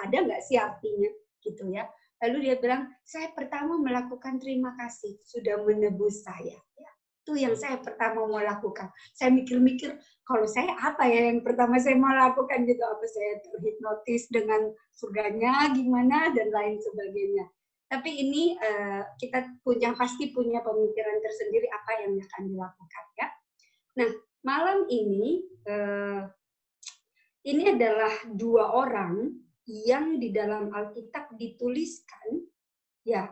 ada 0.02 0.16
nggak 0.18 0.42
sih 0.46 0.58
artinya 0.58 1.10
gitu 1.42 1.62
ya. 1.70 1.86
Lalu 2.18 2.50
dia 2.50 2.56
bilang, 2.58 2.90
saya 3.06 3.30
pertama 3.30 3.78
melakukan 3.78 4.42
terima 4.42 4.74
kasih 4.74 5.14
sudah 5.22 5.62
menebus 5.62 6.26
saya. 6.26 6.58
Itu 7.28 7.36
yang 7.36 7.52
saya 7.60 7.76
pertama 7.76 8.24
mau 8.24 8.40
lakukan. 8.40 8.88
Saya 9.12 9.28
mikir-mikir, 9.36 10.00
kalau 10.24 10.48
saya 10.48 10.72
apa 10.80 11.04
ya 11.04 11.28
yang 11.28 11.44
pertama 11.44 11.76
saya 11.76 12.00
mau 12.00 12.08
lakukan 12.08 12.64
gitu? 12.64 12.80
Apa 12.80 13.04
saya 13.04 13.36
terhipnotis 13.44 14.32
dengan 14.32 14.72
surganya 14.96 15.68
gimana 15.76 16.32
dan 16.32 16.48
lain 16.48 16.80
sebagainya. 16.80 17.44
Tapi 17.84 18.10
ini 18.16 18.56
uh, 18.56 19.04
kita 19.20 19.60
punya 19.60 19.92
pasti 19.92 20.32
punya 20.32 20.64
pemikiran 20.64 21.20
tersendiri 21.20 21.68
apa 21.68 22.00
yang 22.00 22.16
akan 22.16 22.42
dilakukan 22.48 23.04
ya. 23.20 23.28
Nah 24.00 24.10
malam 24.40 24.88
ini 24.88 25.44
uh, 25.68 26.32
ini 27.44 27.76
adalah 27.76 28.24
dua 28.32 28.72
orang 28.72 29.36
yang 29.68 30.16
di 30.16 30.32
dalam 30.32 30.72
Alkitab 30.72 31.36
dituliskan 31.36 32.40
ya 33.04 33.28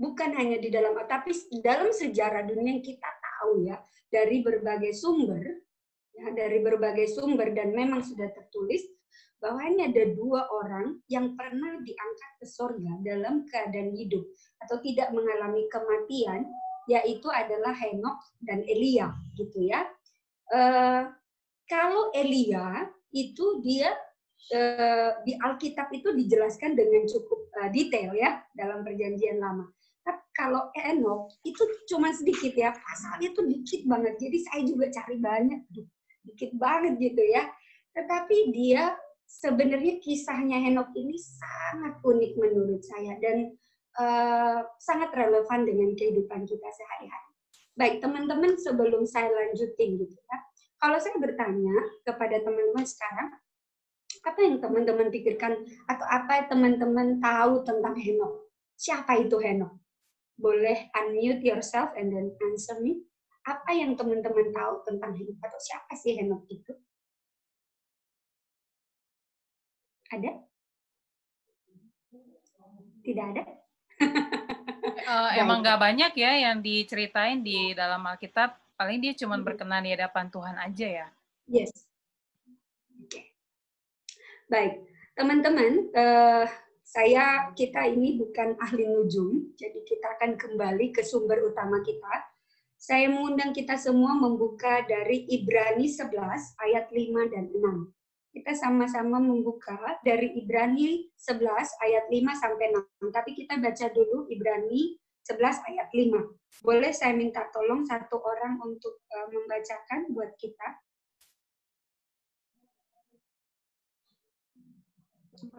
bukan 0.00 0.32
hanya 0.32 0.56
di 0.56 0.72
dalam 0.72 0.96
tapi 1.04 1.36
dalam 1.60 1.92
sejarah 1.92 2.48
dunia 2.48 2.80
yang 2.80 2.84
kita 2.84 3.10
tahu 3.20 3.68
ya 3.68 3.76
dari 4.08 4.40
berbagai 4.40 4.96
sumber 4.96 5.44
ya, 6.16 6.32
dari 6.32 6.64
berbagai 6.64 7.12
sumber 7.12 7.52
dan 7.52 7.76
memang 7.76 8.00
sudah 8.00 8.32
tertulis 8.32 8.80
bahwa 9.40 9.64
ini 9.64 9.88
ada 9.88 10.04
dua 10.12 10.44
orang 10.52 11.00
yang 11.08 11.32
pernah 11.32 11.80
diangkat 11.80 12.30
ke 12.38 12.46
sorga 12.46 12.92
dalam 13.00 13.48
keadaan 13.48 13.96
hidup 13.96 14.22
atau 14.60 14.76
tidak 14.84 15.08
mengalami 15.16 15.64
kematian, 15.72 16.44
yaitu 16.84 17.26
adalah 17.32 17.72
Henok 17.72 18.20
dan 18.44 18.60
Elia, 18.68 19.08
gitu 19.40 19.64
ya. 19.64 19.88
E, 20.52 20.60
kalau 21.64 22.12
Elia 22.12 22.84
itu 23.16 23.64
dia 23.64 23.96
e, 24.52 24.60
di 25.24 25.32
Alkitab 25.40 25.88
itu 25.96 26.12
dijelaskan 26.12 26.76
dengan 26.76 27.08
cukup 27.08 27.48
e, 27.56 27.60
detail 27.72 28.12
ya 28.12 28.44
dalam 28.52 28.84
Perjanjian 28.84 29.40
Lama. 29.40 29.64
Tapi 30.10 30.26
kalau 30.34 30.74
Enok 30.74 31.30
itu 31.46 31.62
cuma 31.86 32.10
sedikit 32.10 32.50
ya, 32.58 32.74
pasalnya 32.74 33.30
itu 33.30 33.42
dikit 33.46 33.82
banget. 33.86 34.18
Jadi 34.18 34.38
saya 34.42 34.60
juga 34.66 34.90
cari 34.90 35.16
banyak 35.22 35.60
dikit 36.26 36.50
banget 36.58 36.98
gitu 36.98 37.22
ya. 37.30 37.46
Tetapi 37.94 38.50
dia 38.50 38.90
sebenarnya 39.30 40.02
kisahnya 40.02 40.58
Henok 40.66 40.90
ini 40.98 41.14
sangat 41.14 42.02
unik 42.02 42.32
menurut 42.42 42.82
saya 42.82 43.14
dan 43.22 43.54
uh, 44.02 44.66
sangat 44.82 45.14
relevan 45.14 45.62
dengan 45.62 45.94
kehidupan 45.94 46.42
kita 46.42 46.68
sehari-hari. 46.74 47.30
Baik 47.78 48.02
teman-teman 48.02 48.58
sebelum 48.58 49.06
saya 49.06 49.30
lanjutin 49.30 49.94
gitu 49.94 50.18
ya, 50.18 50.36
kalau 50.82 50.98
saya 50.98 51.16
bertanya 51.22 51.76
kepada 52.02 52.42
teman-teman 52.42 52.82
sekarang, 52.82 53.30
apa 54.26 54.38
yang 54.42 54.58
teman-teman 54.60 55.08
pikirkan 55.08 55.64
atau 55.86 56.06
apa 56.10 56.50
teman-teman 56.50 57.22
tahu 57.22 57.62
tentang 57.62 57.94
Henok? 57.96 58.50
Siapa 58.74 59.16
itu 59.22 59.38
Henok? 59.38 59.79
Boleh 60.40 60.88
unmute 60.96 61.44
yourself 61.44 61.92
and 62.00 62.08
then 62.08 62.32
answer 62.48 62.80
me. 62.80 63.04
Apa 63.44 63.76
yang 63.76 63.92
teman-teman 63.96 64.52
tahu 64.56 64.80
tentang 64.88 65.12
Henok 65.12 65.36
atau 65.44 65.60
siapa 65.60 65.92
sih 65.96 66.16
Henok 66.16 66.48
itu? 66.48 66.72
Ada? 70.10 70.32
Tidak 73.04 73.26
ada? 73.36 73.44
uh, 75.06 75.30
emang 75.40 75.60
nggak 75.60 75.80
banyak 75.80 76.12
ya 76.16 76.50
yang 76.50 76.64
diceritain 76.64 77.44
di 77.44 77.76
dalam 77.76 78.00
Alkitab. 78.04 78.56
Paling 78.80 78.98
dia 79.04 79.12
cuma 79.12 79.36
berkenan 79.36 79.84
di 79.84 79.92
hadapan 79.92 80.32
Tuhan 80.32 80.56
aja 80.56 80.88
ya. 80.88 81.06
Yes. 81.44 81.72
Okay. 83.04 83.28
Baik, 84.48 84.88
teman-teman, 85.14 85.92
uh, 85.92 86.48
saya 86.90 87.54
kita 87.54 87.86
ini 87.86 88.18
bukan 88.18 88.58
ahli 88.58 88.82
nujum, 88.82 89.54
jadi 89.54 89.78
kita 89.86 90.18
akan 90.18 90.34
kembali 90.34 90.90
ke 90.90 91.06
sumber 91.06 91.38
utama 91.46 91.78
kita, 91.86 92.26
saya 92.74 93.06
mengundang 93.06 93.54
kita 93.54 93.78
semua 93.78 94.18
membuka 94.18 94.82
dari 94.90 95.22
Ibrani 95.30 95.86
11 95.86 96.10
ayat 96.58 96.90
5 96.90 97.30
dan 97.30 97.46
6. 97.46 98.34
Kita 98.34 98.52
sama-sama 98.58 99.22
membuka 99.22 99.78
dari 100.02 100.34
Ibrani 100.34 101.06
11 101.14 101.46
ayat 101.78 102.10
5 102.10 102.42
sampai 102.42 102.66
6. 102.74 103.14
Tapi 103.14 103.30
kita 103.38 103.62
baca 103.62 103.86
dulu 103.94 104.26
Ibrani 104.26 104.98
11 105.30 105.70
ayat 105.70 105.88
5. 105.94 106.66
Boleh 106.66 106.90
saya 106.90 107.14
minta 107.14 107.46
tolong 107.54 107.86
satu 107.86 108.18
orang 108.18 108.58
untuk 108.66 108.98
uh, 109.14 109.30
membacakan 109.30 110.10
buat 110.10 110.34
kita? 110.42 110.74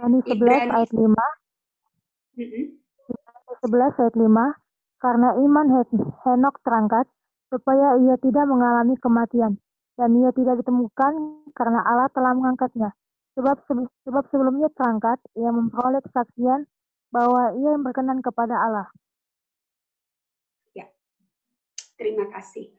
Ibrani 0.02 0.18
11 0.26 0.34
Ibrani. 0.34 0.72
ayat 0.74 0.92
5. 0.98 1.14
Mm 2.34 2.48
-hmm. 2.50 2.66
11 3.62 4.02
ayat 4.02 4.16
5 4.18 4.58
karena 5.02 5.30
iman 5.38 5.68
Henok 6.26 6.56
terangkat, 6.66 7.06
supaya 7.54 7.98
ia 8.02 8.18
tidak 8.18 8.46
mengalami 8.50 8.98
kematian, 8.98 9.62
dan 9.98 10.10
ia 10.18 10.34
tidak 10.34 10.62
ditemukan 10.62 11.14
karena 11.54 11.86
Allah 11.86 12.10
telah 12.14 12.34
mengangkatnya. 12.34 12.94
Sebab, 13.38 13.62
sebab 14.06 14.24
sebelumnya 14.34 14.74
terangkat, 14.74 15.22
ia 15.38 15.54
memperoleh 15.54 16.02
kesaksian 16.06 16.66
bahwa 17.14 17.54
ia 17.58 17.70
yang 17.78 17.86
berkenan 17.86 18.26
kepada 18.26 18.58
Allah. 18.58 18.88
Ya, 20.74 20.90
terima 21.98 22.26
kasih. 22.34 22.74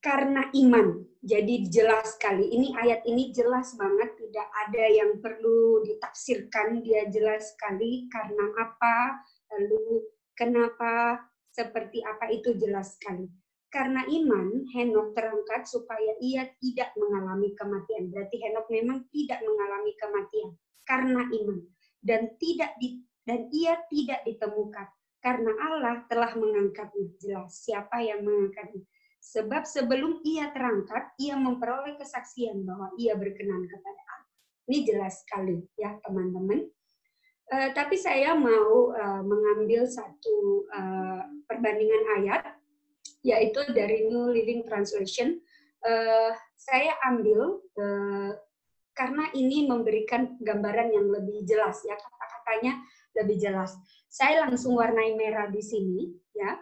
Karena 0.00 0.48
iman, 0.56 1.04
jadi 1.20 1.68
jelas 1.68 2.16
sekali. 2.16 2.48
Ini 2.48 2.72
ayat 2.72 3.04
ini 3.04 3.36
jelas 3.36 3.76
banget, 3.76 4.16
tidak 4.16 4.48
ada 4.64 4.84
yang 4.88 5.20
perlu 5.20 5.84
ditafsirkan. 5.84 6.80
Dia 6.80 7.04
jelas 7.12 7.52
sekali 7.52 8.08
karena 8.08 8.48
apa, 8.56 9.20
lalu 9.52 10.08
kenapa, 10.32 11.20
seperti 11.52 12.00
apa 12.00 12.32
itu 12.32 12.56
jelas 12.56 12.96
sekali. 12.96 13.28
Karena 13.70 14.02
iman, 14.02 14.66
Henok 14.72 15.14
terangkat 15.14 15.68
supaya 15.68 16.16
ia 16.18 16.48
tidak 16.58 16.90
mengalami 16.96 17.54
kematian. 17.54 18.10
Berarti 18.10 18.36
Henok 18.40 18.66
memang 18.72 19.06
tidak 19.14 19.44
mengalami 19.44 19.92
kematian 19.94 20.50
karena 20.82 21.22
iman 21.22 21.60
dan 22.02 22.34
tidak 22.40 22.74
di, 22.82 23.04
dan 23.22 23.46
ia 23.54 23.78
tidak 23.86 24.26
ditemukan 24.26 24.88
karena 25.22 25.52
Allah 25.60 26.02
telah 26.10 26.32
mengangkatnya. 26.34 27.14
Jelas 27.20 27.62
siapa 27.62 28.00
yang 28.02 28.26
mengangkatnya. 28.26 28.82
Sebab 29.20 29.68
sebelum 29.68 30.24
ia 30.24 30.48
terangkat, 30.50 31.12
ia 31.20 31.36
memperoleh 31.36 32.00
kesaksian 32.00 32.64
bahwa 32.64 32.88
ia 32.96 33.12
berkenan 33.14 33.68
kepada 33.68 34.00
Allah. 34.16 34.32
Ini 34.70 34.78
jelas 34.88 35.20
sekali 35.22 35.60
ya 35.76 36.00
teman-teman. 36.02 36.64
Uh, 37.50 37.68
tapi 37.74 37.98
saya 37.98 38.32
mau 38.32 38.94
uh, 38.94 39.22
mengambil 39.26 39.84
satu 39.84 40.64
uh, 40.72 41.26
perbandingan 41.50 42.04
ayat, 42.22 42.42
yaitu 43.20 43.60
dari 43.76 44.08
New 44.08 44.32
Living 44.32 44.64
Translation. 44.64 45.36
Uh, 45.84 46.32
saya 46.56 46.96
ambil 47.08 47.60
uh, 47.76 48.32
karena 48.94 49.32
ini 49.32 49.64
memberikan 49.64 50.36
gambaran 50.40 50.92
yang 50.92 51.08
lebih 51.08 51.42
jelas 51.48 51.80
ya 51.88 51.96
kata-katanya 51.96 52.78
lebih 53.16 53.36
jelas. 53.40 53.74
Saya 54.10 54.46
langsung 54.46 54.76
warnai 54.78 55.14
merah 55.14 55.48
di 55.50 55.62
sini, 55.62 56.10
ya. 56.34 56.58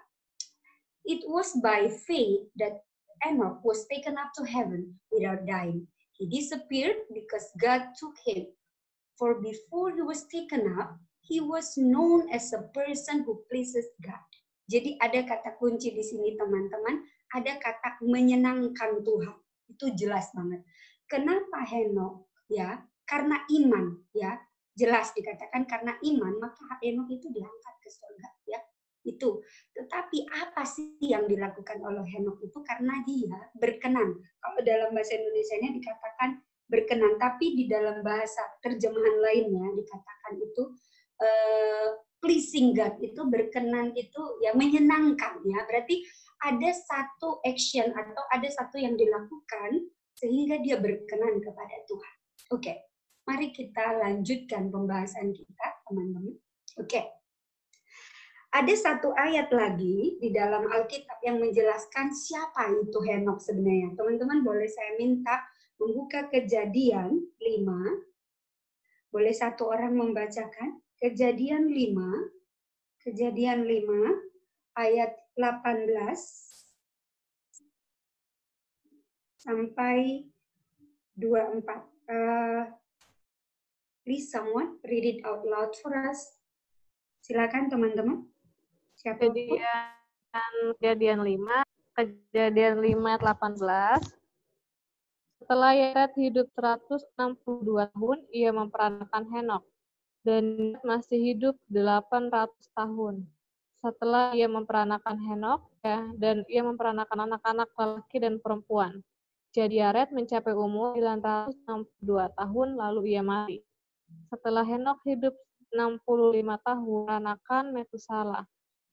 It 1.09 1.25
was 1.25 1.57
by 1.65 1.89
faith 1.89 2.53
that 2.61 2.85
Enoch 3.25 3.65
was 3.65 3.89
taken 3.89 4.21
up 4.21 4.37
to 4.37 4.45
heaven 4.45 5.01
without 5.09 5.49
dying. 5.49 5.89
He 6.13 6.29
disappeared 6.29 7.09
because 7.09 7.49
God 7.57 7.97
took 7.97 8.13
him. 8.29 8.53
For 9.17 9.41
before 9.41 9.97
he 9.97 10.05
was 10.05 10.29
taken 10.29 10.77
up, 10.77 11.01
he 11.25 11.41
was 11.41 11.81
known 11.81 12.29
as 12.29 12.53
a 12.53 12.69
person 12.77 13.25
who 13.25 13.41
pleases 13.49 13.89
God. 14.05 14.21
Jadi 14.69 15.01
ada 15.01 15.25
kata 15.25 15.57
kunci 15.57 15.97
di 15.97 16.05
sini 16.05 16.37
teman-teman, 16.37 17.01
ada 17.33 17.57
kata 17.57 18.05
menyenangkan 18.05 19.01
Tuhan. 19.01 19.37
Itu 19.65 19.97
jelas 19.97 20.29
banget. 20.37 20.61
Kenapa 21.09 21.65
Henok? 21.65 22.29
Ya, 22.53 22.85
karena 23.09 23.49
iman, 23.49 23.97
ya 24.13 24.37
jelas 24.79 25.11
dikatakan 25.17 25.65
karena 25.65 25.97
iman 26.05 26.37
maka 26.39 26.79
Henok 26.85 27.11
itu 27.11 27.27
diangkat 27.33 27.75
ke 27.83 27.89
surga 27.91 28.29
ya 28.47 28.61
itu 29.09 29.41
tetapi 29.73 30.29
apa 30.29 30.63
sih 30.69 31.01
yang 31.01 31.25
dilakukan 31.25 31.81
oleh 31.81 32.05
Henok 32.05 32.45
itu 32.45 32.59
karena 32.61 33.01
dia 33.09 33.39
berkenan 33.57 34.21
kalau 34.45 34.61
dalam 34.61 34.93
bahasa 34.93 35.17
Indonesia-nya 35.17 35.71
dikatakan 35.81 36.31
berkenan 36.69 37.17
tapi 37.17 37.57
di 37.57 37.65
dalam 37.65 38.05
bahasa 38.05 38.45
terjemahan 38.61 39.17
lainnya 39.25 39.73
dikatakan 39.73 40.33
itu 40.37 40.63
uh, 41.25 41.89
pleasing 42.21 42.77
God 42.77 43.01
itu 43.01 43.25
berkenan 43.25 43.97
itu 43.97 44.23
ya 44.45 44.53
menyenangkan 44.53 45.41
ya 45.49 45.65
berarti 45.65 46.05
ada 46.45 46.71
satu 46.71 47.41
action 47.49 47.89
atau 47.97 48.25
ada 48.31 48.49
satu 48.53 48.77
yang 48.77 48.95
dilakukan 49.01 49.89
sehingga 50.13 50.61
dia 50.61 50.77
berkenan 50.77 51.41
kepada 51.41 51.77
Tuhan 51.89 52.15
oke 52.53 52.61
okay. 52.61 52.77
Mari 53.29 53.53
kita 53.53 54.01
lanjutkan 54.01 54.73
pembahasan 54.73 55.37
kita, 55.37 55.67
teman-teman. 55.85 56.33
Oke. 56.81 57.18
Ada 58.49 58.73
satu 58.73 59.13
ayat 59.13 59.53
lagi 59.53 60.17
di 60.17 60.33
dalam 60.33 60.65
Alkitab 60.73 61.21
yang 61.21 61.37
menjelaskan 61.37 62.17
siapa 62.17 62.73
itu 62.81 62.97
Henok 63.05 63.45
sebenarnya. 63.45 63.93
Teman-teman 63.93 64.41
boleh 64.41 64.65
saya 64.65 64.97
minta 64.97 65.45
membuka 65.77 66.25
kejadian 66.33 67.29
5. 67.37 69.13
Boleh 69.13 69.35
satu 69.37 69.69
orang 69.69 69.93
membacakan? 70.01 70.81
Kejadian 70.97 71.69
5. 71.69 73.05
Kejadian 73.05 73.69
5 73.69 74.81
ayat 74.81 75.13
18 75.37 75.93
sampai 79.37 80.25
24. 81.21 81.85
Uh, 82.09 82.65
Please 84.09 84.33
someone 84.33 84.81
read 84.89 85.05
it 85.05 85.21
out 85.21 85.45
loud 85.45 85.77
for 85.85 85.93
us. 85.93 86.41
Silakan 87.21 87.69
teman-teman. 87.69 88.25
Kejadian, 88.99 90.75
kejadian 90.83 91.23
5, 91.23 91.63
kejadian 91.95 92.83
5 92.83 92.99
ayat 93.07 93.23
18. 93.23 94.03
Setelah 95.39 95.71
Yaret 95.71 96.13
hidup 96.19 96.51
162 96.59 97.95
tahun, 97.95 98.19
ia 98.35 98.51
memperanakan 98.51 99.25
Henok. 99.31 99.63
Dan 100.27 100.75
masih 100.83 101.15
hidup 101.15 101.55
800 101.71 102.51
tahun. 102.75 103.23
Setelah 103.79 104.35
ia 104.35 104.51
memperanakan 104.51 105.15
Henok, 105.15 105.71
ya, 105.87 106.11
dan 106.19 106.43
ia 106.51 106.67
memperanakan 106.67 107.31
anak-anak 107.31 107.71
lelaki 107.79 108.19
dan 108.19 108.43
perempuan. 108.43 108.99
Jadi 109.55 109.79
Yaret 109.79 110.11
mencapai 110.11 110.59
umur 110.59 110.99
962 110.99 112.35
tahun, 112.35 112.69
lalu 112.75 113.15
ia 113.15 113.23
mati. 113.23 113.63
Setelah 114.27 114.67
Henok 114.67 115.07
hidup 115.07 115.39
65 115.71 116.59
tahun, 116.67 117.07
anakan 117.07 117.65
Metusala. 117.79 118.43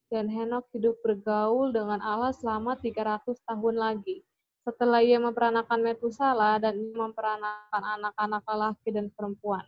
Dan 0.09 0.29
Henok 0.29 0.69
hidup 0.71 1.01
bergaul 1.01 1.73
dengan 1.73 1.97
Allah 1.99 2.31
selama 2.31 2.77
300 2.77 3.25
tahun 3.45 3.75
lagi. 3.75 4.21
Setelah 4.65 5.01
ia 5.01 5.21
memperanakan 5.21 5.81
Metusala 5.81 6.57
dan 6.57 6.77
memperanakan 6.93 7.83
anak-anak 8.01 8.43
lelaki 8.49 8.89
dan 8.93 9.13
perempuan. 9.13 9.65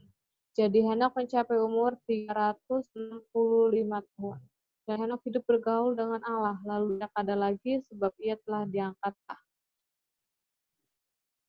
Jadi 0.58 0.82
Henok 0.82 1.14
mencapai 1.14 1.58
umur 1.62 1.98
365 2.10 3.30
tahun. 4.18 4.40
Dan 4.88 4.96
Henok 5.04 5.22
hidup 5.28 5.44
bergaul 5.44 5.94
dengan 5.94 6.24
Allah, 6.24 6.58
lalu 6.64 6.98
tidak 6.98 7.14
ada 7.14 7.36
lagi 7.36 7.84
sebab 7.92 8.10
ia 8.24 8.40
telah 8.42 8.64
diangkat. 8.66 9.14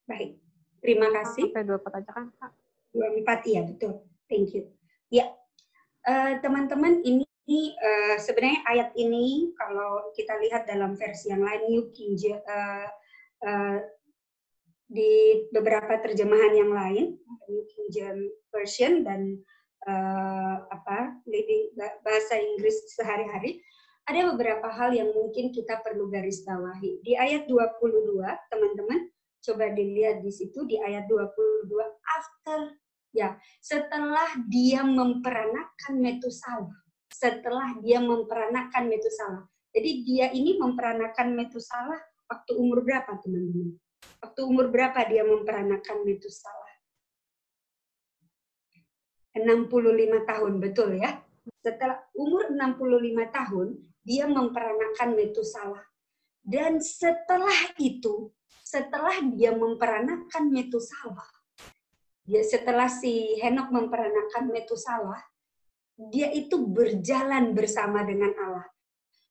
Baik, 0.09 0.40
terima 0.81 1.09
kasih. 1.12 1.53
Sampai 1.53 1.64
dua 1.68 1.79
aja 1.79 2.11
kan, 2.11 2.29
Kak? 2.40 2.53
24 2.96 3.48
iya 3.53 3.61
betul. 3.68 3.92
Thank 4.27 4.57
you. 4.57 4.72
Ya, 5.12 5.33
eh, 6.09 6.40
teman-teman 6.40 7.01
uh, 7.01 7.07
ini 7.07 7.27
uh, 7.48 8.16
sebenarnya 8.20 8.61
ayat 8.68 8.90
ini 9.00 9.56
kalau 9.56 10.12
kita 10.12 10.37
lihat 10.37 10.68
dalam 10.68 10.92
versi 11.00 11.32
yang 11.32 11.40
lain 11.40 11.62
New 11.72 11.84
King 11.96 12.12
uh, 12.44 12.88
uh, 13.40 13.78
di 14.88 15.44
beberapa 15.48 15.96
terjemahan 16.04 16.52
yang 16.52 16.72
lain 16.76 17.16
New 17.48 17.64
King 17.72 17.87
James 17.88 18.28
Version 18.52 19.00
dan 19.00 19.40
uh, 19.88 20.61
apa 20.68 21.16
bahasa 22.04 22.37
Inggris 22.37 22.84
sehari-hari 22.92 23.64
ada 24.08 24.28
beberapa 24.32 24.68
hal 24.72 24.96
yang 24.96 25.12
mungkin 25.12 25.52
kita 25.52 25.84
perlu 25.84 26.08
garis 26.08 26.40
bawahi. 26.40 27.04
Di 27.04 27.12
ayat 27.12 27.44
22, 27.44 28.24
teman-teman, 28.48 29.04
coba 29.44 29.68
dilihat 29.76 30.24
di 30.24 30.32
situ 30.32 30.64
di 30.64 30.80
ayat 30.80 31.04
22 31.12 31.68
after 32.16 32.72
ya 33.12 33.37
setelah 33.61 34.28
dia 34.48 34.84
memperanakan 34.84 35.92
Metusala 35.96 36.88
setelah 37.18 37.74
dia 37.83 37.98
memperanakan 37.98 38.87
Metusala. 38.87 39.42
Jadi 39.74 39.90
dia 40.07 40.31
ini 40.31 40.54
memperanakan 40.54 41.35
Metusala 41.35 41.98
waktu 42.31 42.54
umur 42.54 42.87
berapa 42.87 43.18
teman-teman? 43.18 43.74
Waktu 44.22 44.40
umur 44.46 44.70
berapa 44.70 45.02
dia 45.11 45.26
memperanakan 45.26 46.07
Metusala? 46.07 46.70
65 49.35 50.31
tahun 50.31 50.52
betul 50.62 50.98
ya? 50.98 51.18
Setelah 51.62 51.98
umur 52.14 52.54
65 52.54 53.35
tahun 53.35 53.66
dia 54.07 54.31
memperanakan 54.31 55.09
Metusala. 55.18 55.83
Dan 56.38 56.78
setelah 56.78 57.74
itu 57.83 58.31
setelah 58.62 59.18
dia 59.35 59.52
memperanakan 59.52 60.54
Metusala 60.54 61.26
dia 62.28 62.44
setelah 62.44 62.92
si 62.92 63.40
Henok 63.40 63.72
memperanakan 63.72 64.52
Metusalah, 64.52 65.24
dia 65.98 66.30
itu 66.30 66.62
berjalan 66.62 67.52
bersama 67.58 68.06
dengan 68.06 68.30
Allah. 68.38 68.70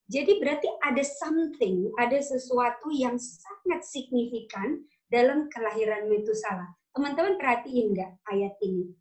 Jadi 0.08 0.40
berarti 0.40 0.68
ada 0.84 1.04
something, 1.04 1.92
ada 1.96 2.16
sesuatu 2.20 2.92
yang 2.92 3.16
sangat 3.16 3.84
signifikan 3.84 4.84
dalam 5.08 5.48
kelahiran 5.48 6.08
Metusalah. 6.08 6.68
Teman-teman 6.92 7.40
perhatiin 7.40 7.92
nggak 7.92 8.12
ayat 8.28 8.54
ini? 8.64 8.92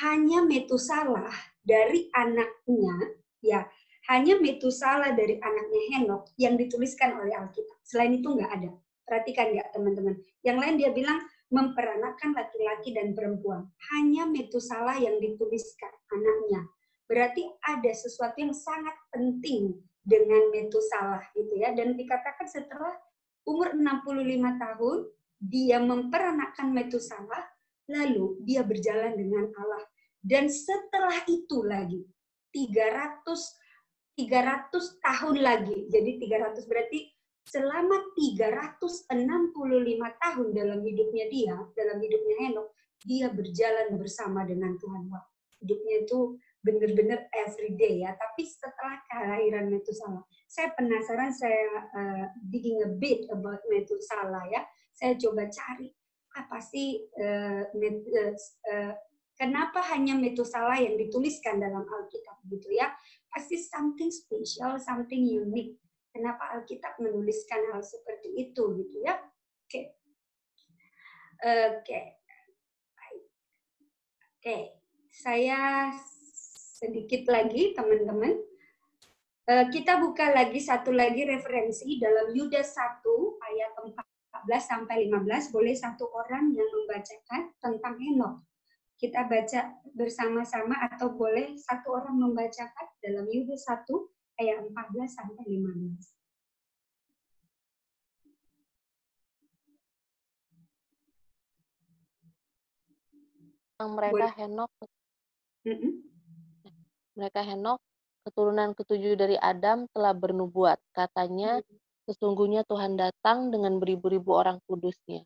Hanya 0.00 0.44
Metusalah 0.44 1.32
dari 1.64 2.08
anaknya, 2.12 2.96
ya 3.40 3.64
hanya 4.06 4.38
Metusalah 4.38 5.18
dari 5.18 5.34
anaknya 5.42 5.82
Henok 5.98 6.30
yang 6.38 6.54
dituliskan 6.54 7.18
oleh 7.18 7.34
Alkitab. 7.34 7.78
Selain 7.82 8.14
itu 8.14 8.28
nggak 8.38 8.52
ada. 8.54 8.70
Perhatikan 9.02 9.50
nggak 9.50 9.68
teman-teman? 9.74 10.14
Yang 10.46 10.56
lain 10.62 10.74
dia 10.78 10.90
bilang 10.94 11.18
memperanakan 11.50 12.30
laki-laki 12.34 12.94
dan 12.94 13.14
perempuan. 13.18 13.66
Hanya 13.90 14.30
Metusala 14.30 14.98
yang 14.98 15.18
dituliskan 15.18 15.90
anaknya. 16.10 16.70
Berarti 17.06 17.42
ada 17.62 17.90
sesuatu 17.94 18.36
yang 18.38 18.54
sangat 18.54 18.94
penting 19.14 19.78
dengan 20.02 20.50
Metusala 20.50 21.22
gitu 21.34 21.54
ya. 21.58 21.74
Dan 21.74 21.94
dikatakan 21.94 22.46
setelah 22.46 22.94
umur 23.46 23.74
65 23.74 24.62
tahun 24.62 24.98
dia 25.38 25.78
memperanakan 25.78 26.66
Metusala, 26.74 27.40
lalu 27.90 28.38
dia 28.42 28.66
berjalan 28.66 29.14
dengan 29.14 29.46
Allah. 29.54 29.82
Dan 30.18 30.50
setelah 30.50 31.22
itu 31.30 31.62
lagi 31.62 32.02
300 32.50 33.66
300 34.16 34.72
tahun 35.04 35.36
lagi. 35.44 35.92
Jadi 35.92 36.16
300 36.24 36.64
berarti 36.64 37.12
selama 37.46 38.00
365 38.16 39.12
tahun 40.24 40.46
dalam 40.56 40.80
hidupnya 40.82 41.26
dia, 41.30 41.56
dalam 41.76 42.00
hidupnya 42.00 42.36
Henok, 42.48 42.68
dia 43.04 43.28
berjalan 43.30 43.94
bersama 44.00 44.42
dengan 44.48 44.74
Tuhan. 44.80 45.12
Wah, 45.12 45.22
hidupnya 45.60 46.08
itu 46.08 46.40
benar-benar 46.66 47.30
everyday 47.30 48.02
ya. 48.02 48.10
Tapi 48.18 48.42
setelah 48.42 48.98
kelahiran 49.06 49.70
Metusala, 49.70 50.26
saya 50.50 50.74
penasaran, 50.74 51.30
saya 51.30 51.86
uh, 51.94 52.24
digging 52.50 52.82
a 52.82 52.90
bit 52.90 53.30
about 53.30 53.62
Metusala 53.70 54.42
ya. 54.50 54.66
Saya 54.90 55.14
coba 55.14 55.46
cari 55.46 55.94
apa 56.34 56.58
sih 56.58 57.06
uh, 57.22 57.70
met, 57.78 58.02
uh, 58.10 58.34
uh, 58.74 58.92
kenapa 59.38 59.78
hanya 59.94 60.18
Metusala 60.18 60.82
yang 60.82 60.98
dituliskan 60.98 61.62
dalam 61.62 61.86
Alkitab 61.86 62.42
gitu 62.50 62.74
ya? 62.74 62.90
Pasti 63.30 63.62
something 63.62 64.10
special, 64.10 64.82
something 64.82 65.22
unique. 65.22 65.78
Kenapa 66.10 66.58
Alkitab 66.58 66.98
menuliskan 66.98 67.70
hal 67.70 67.84
seperti 67.84 68.50
itu 68.50 68.62
gitu 68.82 68.96
ya? 69.04 69.14
Oke. 69.20 69.70
Okay. 69.70 69.84
Oke. 71.36 71.84
Okay. 71.84 72.04
Oke. 73.06 73.22
Okay. 74.40 74.62
Saya 75.16 75.92
sedikit 76.76 77.24
lagi 77.32 77.72
teman-teman. 77.72 78.36
Eh, 79.48 79.66
kita 79.72 79.96
buka 79.96 80.28
lagi 80.36 80.60
satu 80.60 80.92
lagi 80.92 81.24
referensi 81.24 81.96
dalam 81.96 82.36
Yudas 82.36 82.76
1 82.76 83.00
ayat 83.40 83.70
14 83.80 83.96
sampai 84.60 85.08
15. 85.08 85.54
Boleh 85.54 85.72
satu 85.72 86.12
orang 86.12 86.52
yang 86.52 86.68
membacakan 86.68 87.56
tentang 87.56 87.96
Henok. 87.96 88.44
Kita 89.00 89.24
baca 89.24 89.80
bersama-sama 89.96 90.76
atau 90.84 91.16
boleh 91.16 91.56
satu 91.56 91.96
orang 91.96 92.20
membacakan 92.20 92.86
dalam 93.00 93.24
Yudas 93.32 93.64
1 93.64 93.88
ayat 94.36 94.68
14 94.68 95.08
sampai 95.08 95.44
15. 95.48 96.12
mereka 103.76 104.32
Henok 104.40 104.72
mm 105.68 106.15
mereka 107.16 107.40
Henok, 107.42 107.80
keturunan 108.28 108.76
ketujuh 108.76 109.16
dari 109.16 109.40
Adam 109.40 109.88
telah 109.90 110.12
bernubuat. 110.12 110.78
Katanya, 110.92 111.64
sesungguhnya 112.06 112.62
Tuhan 112.68 112.94
datang 112.94 113.50
dengan 113.50 113.80
beribu-ribu 113.80 114.36
orang 114.36 114.60
kudusnya. 114.68 115.24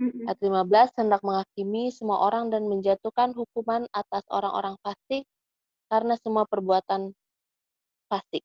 Ayat 0.00 0.40
15, 0.40 0.96
hendak 0.96 1.20
menghakimi 1.20 1.92
semua 1.92 2.24
orang 2.24 2.48
dan 2.48 2.64
menjatuhkan 2.64 3.36
hukuman 3.36 3.84
atas 3.92 4.24
orang-orang 4.32 4.80
fasik 4.80 5.28
karena 5.92 6.16
semua 6.24 6.48
perbuatan 6.48 7.12
fasik 8.08 8.40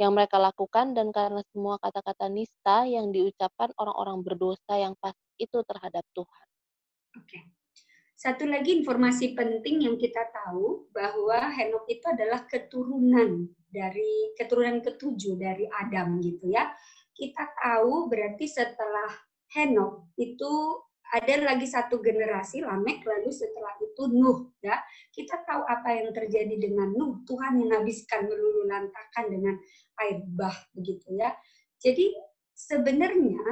yang 0.00 0.16
mereka 0.16 0.40
lakukan 0.40 0.96
dan 0.96 1.12
karena 1.12 1.44
semua 1.52 1.76
kata-kata 1.78 2.26
nista 2.32 2.88
yang 2.88 3.12
diucapkan 3.12 3.70
orang-orang 3.76 4.24
berdosa 4.24 4.74
yang 4.80 4.96
fasik 4.98 5.28
itu 5.36 5.60
terhadap 5.68 6.02
Tuhan. 6.16 6.46
Oke. 7.20 7.28
Okay. 7.28 7.63
Satu 8.14 8.46
lagi 8.46 8.78
informasi 8.78 9.34
penting 9.34 9.90
yang 9.90 9.98
kita 9.98 10.22
tahu 10.30 10.86
bahwa 10.94 11.50
Henok 11.50 11.84
itu 11.90 12.06
adalah 12.06 12.46
keturunan 12.46 13.50
dari 13.66 14.30
keturunan 14.38 14.78
ketujuh 14.78 15.34
dari 15.34 15.66
Adam 15.66 16.22
gitu 16.22 16.46
ya. 16.46 16.70
Kita 17.10 17.42
tahu 17.58 18.06
berarti 18.06 18.46
setelah 18.46 19.10
Henok 19.50 20.14
itu 20.14 20.52
ada 21.14 21.34
lagi 21.46 21.66
satu 21.66 22.02
generasi 22.02 22.62
Lamek 22.62 23.06
lalu 23.06 23.30
setelah 23.34 23.74
itu 23.82 24.02
Nuh 24.14 24.50
ya. 24.62 24.78
Kita 25.10 25.42
tahu 25.42 25.62
apa 25.66 25.94
yang 25.94 26.14
terjadi 26.14 26.54
dengan 26.54 26.94
Nuh. 26.94 27.22
Tuhan 27.26 27.58
menghabiskan 27.58 28.30
melulu 28.30 28.66
lantakan 28.70 29.26
dengan 29.26 29.54
air 30.06 30.22
bah 30.34 30.54
begitu 30.70 31.18
ya. 31.18 31.34
Jadi 31.82 32.14
sebenarnya 32.54 33.42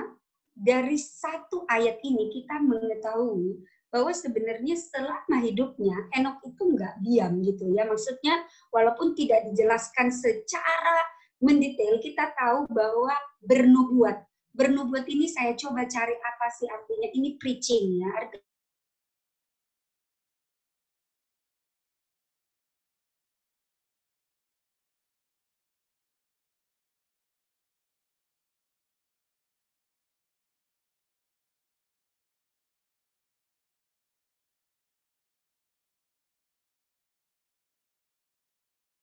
dari 0.54 0.98
satu 0.98 1.66
ayat 1.66 1.98
ini 2.06 2.30
kita 2.30 2.62
mengetahui 2.62 3.62
bahwa 3.92 4.08
sebenarnya 4.08 4.72
selama 4.72 5.36
hidupnya 5.44 6.08
Enok 6.16 6.40
itu 6.48 6.62
nggak 6.64 6.94
diam 7.04 7.44
gitu 7.44 7.68
ya. 7.76 7.84
Maksudnya 7.84 8.40
walaupun 8.72 9.12
tidak 9.12 9.52
dijelaskan 9.52 10.08
secara 10.08 10.96
mendetail, 11.44 12.00
kita 12.00 12.32
tahu 12.32 12.64
bahwa 12.72 13.12
bernubuat. 13.44 14.24
Bernubuat 14.56 15.04
ini 15.12 15.28
saya 15.28 15.52
coba 15.52 15.84
cari 15.84 16.16
apa 16.16 16.46
sih 16.56 16.64
artinya. 16.72 17.08
Ini 17.12 17.36
preaching 17.36 18.00
ya. 18.00 18.10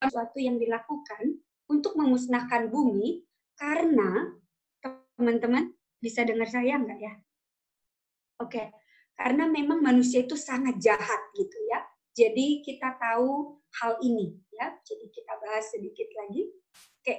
Sesuatu 0.09 0.41
yang 0.41 0.57
dilakukan 0.57 1.37
untuk 1.69 1.93
memusnahkan 1.93 2.73
bumi 2.73 3.21
karena 3.53 4.33
teman-teman 5.15 5.69
bisa 6.01 6.25
dengar 6.25 6.49
saya 6.49 6.81
enggak 6.81 6.97
ya? 6.97 7.13
Oke, 8.41 8.73
karena 9.13 9.45
memang 9.45 9.83
manusia 9.85 10.25
itu 10.25 10.33
sangat 10.33 10.81
jahat 10.81 11.21
gitu 11.37 11.57
ya. 11.69 11.85
Jadi 12.17 12.65
kita 12.65 12.97
tahu 12.97 13.61
hal 13.83 14.01
ini 14.01 14.33
ya. 14.49 14.73
Jadi 14.81 15.11
kita 15.13 15.37
bahas 15.37 15.69
sedikit 15.69 16.09
lagi. 16.17 16.49
Oke, 17.03 17.15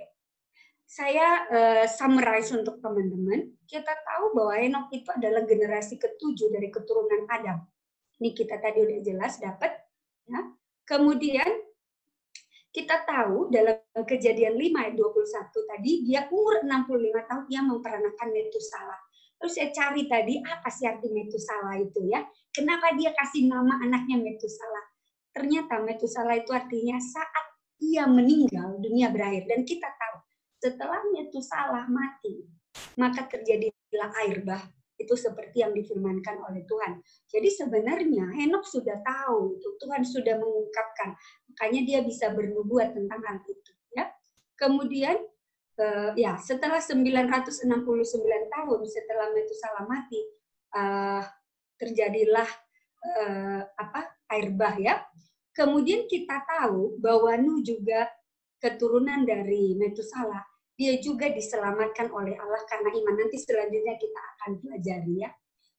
saya 0.89 1.47
uh, 1.47 1.85
summarize 1.87 2.51
untuk 2.51 2.83
teman-teman. 2.83 3.55
Kita 3.71 3.95
tahu 4.03 4.35
bahwa 4.35 4.55
Enoch 4.59 4.89
itu 4.91 5.07
adalah 5.15 5.47
generasi 5.47 5.95
ketujuh 6.01 6.51
dari 6.51 6.73
keturunan 6.75 7.31
Adam. 7.31 7.63
Ini 8.19 8.35
kita 8.35 8.59
tadi 8.59 8.83
udah 8.83 8.99
jelas 9.05 9.39
dapat. 9.39 9.71
Ya. 10.27 10.41
Kemudian 10.89 11.70
kita 12.71 13.03
tahu 13.03 13.51
dalam 13.51 13.83
kejadian 14.07 14.55
5 14.55 14.79
ayat 14.79 14.95
21 14.95 15.71
tadi, 15.75 15.93
dia 16.07 16.31
umur 16.31 16.63
65 16.63 17.29
tahun, 17.29 17.45
dia 17.51 17.61
memperanakan 17.67 18.29
Metusala. 18.31 18.97
Terus 19.41 19.53
saya 19.59 19.69
cari 19.75 20.07
tadi, 20.07 20.39
apa 20.39 20.69
sih 20.71 20.87
arti 20.87 21.11
Metusala 21.11 21.83
itu 21.83 22.07
ya? 22.07 22.23
Kenapa 22.55 22.95
dia 22.95 23.11
kasih 23.11 23.51
nama 23.51 23.83
anaknya 23.83 24.23
Metusala? 24.23 24.83
Ternyata 25.35 25.83
Metusala 25.83 26.39
itu 26.39 26.51
artinya 26.55 26.99
saat 27.03 27.45
ia 27.83 28.07
meninggal, 28.07 28.79
dunia 28.79 29.11
berakhir. 29.11 29.51
Dan 29.51 29.67
kita 29.67 29.91
tahu, 29.91 30.17
setelah 30.63 31.03
Metusala 31.11 31.91
mati, 31.91 32.47
maka 32.95 33.27
terjadilah 33.27 34.11
air 34.23 34.47
bah 34.47 34.63
itu 35.01 35.17
seperti 35.17 35.65
yang 35.65 35.73
difirmankan 35.73 36.45
oleh 36.45 36.63
Tuhan. 36.69 37.01
Jadi 37.33 37.49
sebenarnya 37.49 38.29
Henok 38.37 38.69
sudah 38.69 39.01
tahu 39.01 39.57
itu 39.57 39.69
Tuhan 39.81 40.05
sudah 40.05 40.37
mengungkapkan, 40.37 41.17
makanya 41.49 41.81
dia 41.89 42.01
bisa 42.05 42.29
bernubuat 42.37 42.93
tentang 42.93 43.21
hal 43.25 43.41
itu. 43.49 43.73
Ya, 43.97 44.13
kemudian 44.61 45.17
uh, 45.81 46.13
ya 46.15 46.37
setelah 46.37 46.79
969 46.85 47.65
tahun 48.53 48.81
setelah 48.85 49.27
Metusala 49.33 49.89
mati, 49.89 50.21
uh, 50.77 51.25
terjadilah 51.81 52.49
uh, 53.01 53.61
apa 53.81 54.13
air 54.37 54.53
bah 54.53 54.77
ya. 54.77 55.01
Kemudian 55.51 56.07
kita 56.07 56.47
tahu 56.47 57.01
bahwa 57.03 57.35
Nuh 57.41 57.65
juga 57.65 58.07
keturunan 58.61 59.25
dari 59.25 59.75
Metusala 59.75 60.50
dia 60.81 60.97
juga 60.97 61.29
diselamatkan 61.29 62.09
oleh 62.09 62.41
Allah 62.41 62.65
karena 62.65 62.89
iman. 62.89 63.15
Nanti 63.21 63.37
selanjutnya 63.37 64.01
kita 64.01 64.21
akan 64.33 64.51
pelajari 64.65 65.21
ya. 65.21 65.31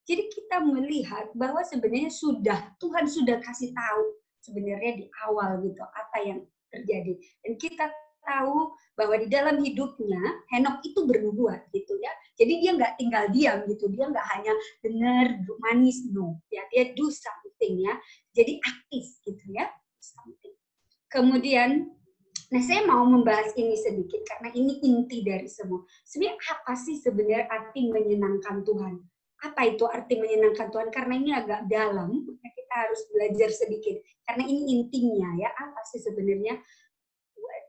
Jadi 0.06 0.30
kita 0.30 0.62
melihat 0.62 1.34
bahwa 1.34 1.66
sebenarnya 1.66 2.14
sudah 2.14 2.78
Tuhan 2.78 3.10
sudah 3.10 3.42
kasih 3.42 3.74
tahu 3.74 4.02
sebenarnya 4.46 5.02
di 5.02 5.06
awal 5.26 5.58
gitu 5.66 5.82
apa 5.82 6.18
yang 6.22 6.40
terjadi. 6.70 7.18
Dan 7.42 7.58
kita 7.58 7.90
tahu 8.22 8.78
bahwa 8.94 9.18
di 9.18 9.26
dalam 9.26 9.58
hidupnya 9.66 10.22
Henok 10.54 10.86
itu 10.86 11.02
bernubuat 11.10 11.74
gitu 11.74 11.98
ya. 11.98 12.14
Jadi 12.38 12.54
dia 12.62 12.72
nggak 12.78 12.94
tinggal 13.02 13.26
diam 13.34 13.66
gitu. 13.66 13.90
Dia 13.90 14.06
nggak 14.06 14.28
hanya 14.38 14.54
dengar 14.86 15.26
manis 15.66 16.06
no. 16.14 16.38
Ya 16.54 16.62
dia 16.70 16.94
do 16.94 17.10
something 17.10 17.82
ya. 17.82 17.98
Jadi 18.38 18.62
aktif 18.62 19.06
gitu 19.26 19.46
ya. 19.50 19.66
Something. 19.98 20.54
Kemudian 21.10 21.90
Nah, 22.52 22.60
saya 22.60 22.84
mau 22.84 23.08
membahas 23.08 23.56
ini 23.56 23.80
sedikit 23.80 24.28
karena 24.28 24.52
ini 24.52 24.84
inti 24.84 25.24
dari 25.24 25.48
semua. 25.48 25.88
Sebenarnya 26.04 26.36
apa 26.52 26.74
sih 26.76 27.00
sebenarnya 27.00 27.48
arti 27.48 27.88
menyenangkan 27.88 28.68
Tuhan? 28.68 29.00
Apa 29.48 29.72
itu 29.72 29.88
arti 29.88 30.20
menyenangkan 30.20 30.68
Tuhan? 30.68 30.92
Karena 30.92 31.16
ini 31.16 31.32
agak 31.32 31.72
dalam, 31.72 32.12
kita 32.28 32.74
harus 32.76 33.02
belajar 33.16 33.50
sedikit. 33.56 34.04
Karena 34.28 34.44
ini 34.52 34.68
intinya 34.68 35.32
ya, 35.40 35.48
apa 35.56 35.80
sih 35.96 36.04
sebenarnya 36.04 36.60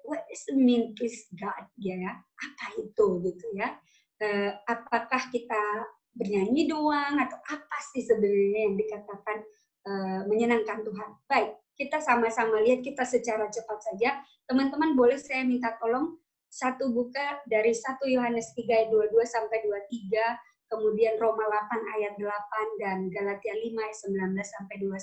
what 0.02 0.26
is 0.34 0.42
the 0.50 0.54
mean 0.58 0.98
please 0.98 1.30
God 1.38 1.70
ya? 1.78 2.18
Apa 2.18 2.66
itu 2.82 3.06
gitu 3.22 3.46
ya? 3.54 3.78
Uh, 4.18 4.50
apakah 4.66 5.30
kita 5.30 5.62
bernyanyi 6.10 6.66
doang 6.66 7.22
atau 7.22 7.38
apa 7.38 7.78
sih 7.94 8.02
sebenarnya 8.02 8.66
yang 8.66 8.74
dikatakan 8.74 9.38
uh, 9.86 10.20
menyenangkan 10.26 10.82
Tuhan? 10.82 11.08
Baik, 11.30 11.54
kita 11.76 11.98
sama-sama 11.98 12.61
lihat 12.61 12.85
kita 12.85 13.02
secara 13.02 13.48
cepat 13.48 13.78
saja. 13.80 14.20
Teman-teman 14.44 14.92
boleh 14.92 15.16
saya 15.16 15.42
minta 15.46 15.72
tolong 15.80 16.20
satu 16.52 16.92
buka 16.92 17.40
dari 17.48 17.72
1 17.72 17.96
Yohanes 18.12 18.52
3 18.52 18.68
ayat 18.68 18.88
22 18.92 19.24
sampai 19.24 19.64
23, 19.64 20.68
kemudian 20.68 21.16
Roma 21.16 21.48
8 21.48 21.96
ayat 21.96 22.14
8 22.20 22.80
dan 22.82 22.98
Galatia 23.08 23.56
5 23.56 23.72
ayat 23.72 23.96
19 23.96 24.44
sampai 24.44 24.76
21. 24.85 25.00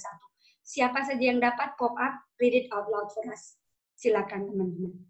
Siapa 0.61 1.01
saja 1.01 1.23
yang 1.25 1.41
dapat 1.41 1.73
pop 1.81 1.97
up, 1.97 2.21
read 2.37 2.53
it 2.53 2.69
out 2.69 2.85
loud 2.93 3.09
for 3.09 3.25
us. 3.33 3.57
Silakan 3.97 4.45
teman-teman. 4.53 5.08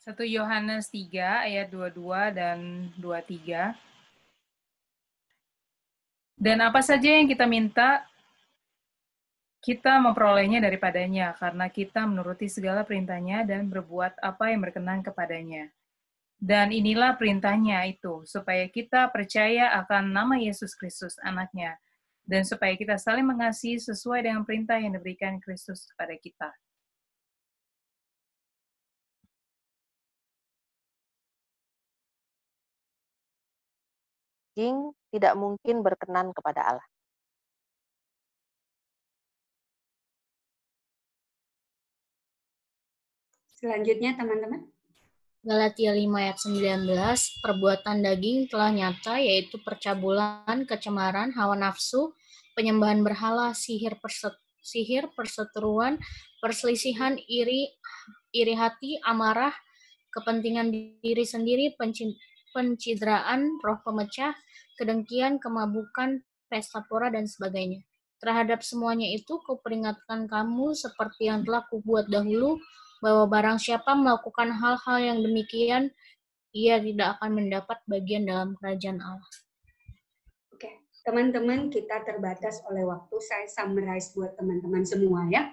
Satu 0.00 0.24
Yohanes 0.24 0.88
3 0.88 1.44
ayat 1.44 1.68
22 1.68 2.32
dan 2.32 2.88
23. 2.96 3.76
Dan 6.40 6.64
apa 6.64 6.80
saja 6.80 7.20
yang 7.20 7.28
kita 7.28 7.44
minta, 7.44 8.08
kita 9.60 10.00
memperolehnya 10.00 10.64
daripadanya, 10.64 11.36
karena 11.36 11.68
kita 11.68 12.08
menuruti 12.08 12.48
segala 12.48 12.80
perintahnya 12.80 13.44
dan 13.44 13.68
berbuat 13.68 14.16
apa 14.24 14.48
yang 14.48 14.64
berkenan 14.64 15.04
kepadanya. 15.04 15.68
Dan 16.40 16.72
inilah 16.72 17.20
perintahnya 17.20 17.84
itu, 17.84 18.24
supaya 18.24 18.64
kita 18.72 19.12
percaya 19.12 19.68
akan 19.84 20.16
nama 20.16 20.40
Yesus 20.40 20.72
Kristus, 20.80 21.20
anaknya, 21.20 21.76
dan 22.24 22.48
supaya 22.48 22.72
kita 22.72 22.96
saling 22.96 23.28
mengasihi 23.28 23.76
sesuai 23.76 24.24
dengan 24.24 24.48
perintah 24.48 24.80
yang 24.80 24.96
diberikan 24.96 25.36
Kristus 25.44 25.84
kepada 25.92 26.16
kita. 26.16 26.56
Daging 34.60 34.92
tidak 35.08 35.32
mungkin 35.40 35.80
berkenan 35.80 36.36
kepada 36.36 36.60
Allah. 36.76 36.86
Selanjutnya 43.56 44.16
teman-teman. 44.20 44.68
Galatia 45.40 45.96
5 45.96 46.04
ayat 46.20 46.36
19, 46.36 47.40
perbuatan 47.40 48.04
daging 48.04 48.52
telah 48.52 48.68
nyata 48.68 49.16
yaitu 49.16 49.56
percabulan, 49.64 50.68
kecemaran, 50.68 51.32
hawa 51.32 51.56
nafsu, 51.56 52.12
penyembahan 52.52 53.00
berhala, 53.00 53.56
sihir, 53.56 53.96
perset, 54.04 54.36
sihir, 54.60 55.08
perseteruan, 55.16 55.96
perselisihan, 56.44 57.16
iri, 57.24 57.72
iri 58.36 58.52
hati, 58.52 59.00
amarah, 59.00 59.56
kepentingan 60.12 61.00
diri 61.00 61.24
sendiri, 61.24 61.72
pencidraan, 62.50 63.60
roh 63.62 63.78
pemecah, 63.82 64.34
kedengkian, 64.76 65.38
kemabukan, 65.38 66.22
pesta 66.50 66.82
pora, 66.88 67.10
dan 67.10 67.28
sebagainya. 67.28 67.82
Terhadap 68.20 68.60
semuanya 68.60 69.08
itu, 69.08 69.40
kuperingatkan 69.48 70.28
kamu 70.28 70.76
seperti 70.76 71.32
yang 71.32 71.40
telah 71.46 71.64
kubuat 71.72 72.12
dahulu, 72.12 72.60
bahwa 73.00 73.24
barang 73.32 73.58
siapa 73.58 73.96
melakukan 73.96 74.52
hal-hal 74.52 74.98
yang 75.00 75.18
demikian, 75.24 75.88
ia 76.52 76.76
tidak 76.82 77.16
akan 77.16 77.40
mendapat 77.40 77.78
bagian 77.88 78.28
dalam 78.28 78.52
kerajaan 78.60 79.00
Allah. 79.00 79.32
Oke, 80.52 80.84
teman-teman 81.06 81.72
kita 81.72 82.04
terbatas 82.04 82.60
oleh 82.68 82.84
waktu, 82.84 83.16
saya 83.24 83.46
summarize 83.48 84.12
buat 84.12 84.36
teman-teman 84.36 84.84
semua 84.84 85.24
ya. 85.32 85.48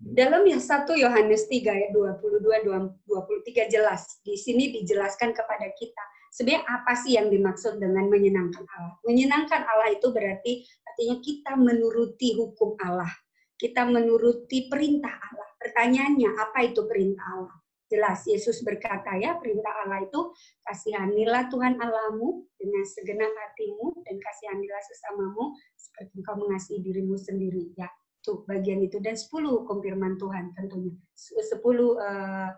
Dalam 0.00 0.48
yang 0.48 0.58
1 0.58 0.96
Yohanes 0.96 1.44
3 1.46 1.76
ayat 1.76 1.90
22 1.92 2.40
23 2.40 3.68
jelas. 3.68 4.18
Di 4.24 4.32
sini 4.32 4.72
dijelaskan 4.80 5.36
kepada 5.36 5.68
kita 5.76 6.04
sebenarnya 6.30 6.62
apa 6.64 6.92
sih 6.94 7.18
yang 7.18 7.28
dimaksud 7.28 7.82
dengan 7.82 8.06
menyenangkan 8.06 8.64
Allah? 8.78 8.94
Menyenangkan 9.02 9.66
Allah 9.66 9.90
itu 9.92 10.08
berarti 10.14 10.62
artinya 10.86 11.16
kita 11.18 11.52
menuruti 11.58 12.38
hukum 12.38 12.78
Allah. 12.80 13.10
Kita 13.58 13.84
menuruti 13.84 14.70
perintah 14.72 15.12
Allah. 15.12 15.48
Pertanyaannya, 15.60 16.30
apa 16.40 16.64
itu 16.64 16.88
perintah 16.88 17.26
Allah? 17.36 17.56
Jelas, 17.90 18.22
Yesus 18.24 18.62
berkata 18.62 19.18
ya, 19.18 19.36
perintah 19.36 19.84
Allah 19.84 20.06
itu 20.06 20.32
kasihanilah 20.62 21.50
Tuhan 21.50 21.76
Allahmu 21.76 22.46
dengan 22.56 22.86
segenap 22.86 23.28
hatimu 23.28 24.00
dan 24.06 24.16
kasihanilah 24.16 24.82
sesamamu 24.94 25.58
seperti 25.74 26.22
engkau 26.22 26.38
mengasihi 26.38 26.80
dirimu 26.80 27.18
sendiri. 27.18 27.74
Ya, 27.74 27.90
tuh 28.22 28.46
bagian 28.46 28.80
itu. 28.80 29.02
Dan 29.02 29.18
10 29.18 29.28
hukum 29.42 29.82
firman 29.82 30.16
Tuhan 30.16 30.54
tentunya. 30.54 30.94
10 31.18 31.60
uh, 31.60 32.48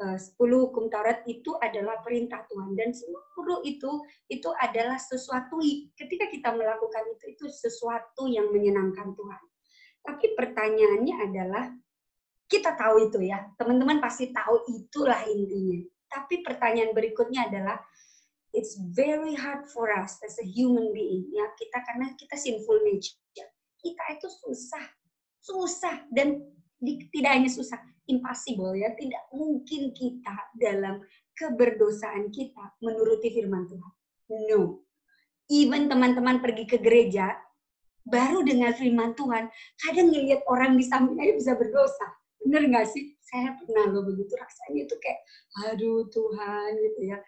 10 0.00 0.08
eh, 0.08 0.58
hukum 0.66 0.88
Taurat 0.90 1.22
itu 1.28 1.54
adalah 1.60 2.00
perintah 2.00 2.42
Tuhan 2.48 2.74
dan 2.74 2.90
seluruh 2.90 3.62
itu 3.62 4.02
itu 4.26 4.50
adalah 4.58 4.98
sesuatu 4.98 5.60
ketika 5.94 6.26
kita 6.32 6.50
melakukan 6.56 7.04
itu 7.12 7.36
itu 7.36 7.44
sesuatu 7.52 8.26
yang 8.26 8.50
menyenangkan 8.50 9.14
Tuhan. 9.14 9.42
Tapi 10.02 10.34
pertanyaannya 10.34 11.14
adalah 11.30 11.64
kita 12.50 12.74
tahu 12.74 13.08
itu 13.08 13.22
ya, 13.22 13.46
teman-teman 13.56 14.02
pasti 14.02 14.34
tahu 14.34 14.66
itulah 14.68 15.22
intinya. 15.30 15.80
Tapi 16.10 16.44
pertanyaan 16.44 16.92
berikutnya 16.92 17.48
adalah 17.48 17.78
it's 18.52 18.76
very 18.92 19.32
hard 19.32 19.64
for 19.70 19.88
us 19.88 20.20
as 20.20 20.36
a 20.36 20.44
human 20.44 20.92
being 20.92 21.24
ya 21.32 21.48
kita 21.56 21.80
karena 21.88 22.12
kita 22.18 22.36
sinful 22.36 22.76
nature. 22.84 23.16
Kita 23.82 24.02
itu 24.14 24.28
susah, 24.30 24.84
susah 25.42 26.06
dan 26.14 26.38
tidak 26.82 27.30
hanya 27.30 27.50
susah, 27.50 27.78
impossible 28.10 28.74
ya, 28.74 28.90
tidak 28.98 29.22
mungkin 29.30 29.94
kita 29.94 30.36
dalam 30.58 30.98
keberdosaan 31.38 32.28
kita 32.34 32.74
menuruti 32.82 33.30
firman 33.30 33.70
Tuhan. 33.70 33.92
No. 34.50 34.82
Even 35.50 35.86
teman-teman 35.86 36.42
pergi 36.42 36.64
ke 36.66 36.78
gereja, 36.80 37.36
baru 38.02 38.42
dengar 38.42 38.74
firman 38.74 39.14
Tuhan, 39.14 39.46
kadang 39.78 40.10
ngelihat 40.10 40.42
orang 40.50 40.74
di 40.74 40.84
samping 40.86 41.18
aja 41.22 41.32
bisa 41.34 41.52
berdosa. 41.54 42.08
Bener 42.42 42.66
nggak 42.66 42.88
sih? 42.90 43.14
Saya 43.22 43.54
pernah 43.54 43.94
loh 43.94 44.02
begitu 44.02 44.34
rasanya 44.34 44.90
itu 44.90 44.96
kayak, 44.98 45.20
aduh 45.70 46.10
Tuhan 46.10 46.70
gitu 46.74 47.00
ya. 47.14 47.18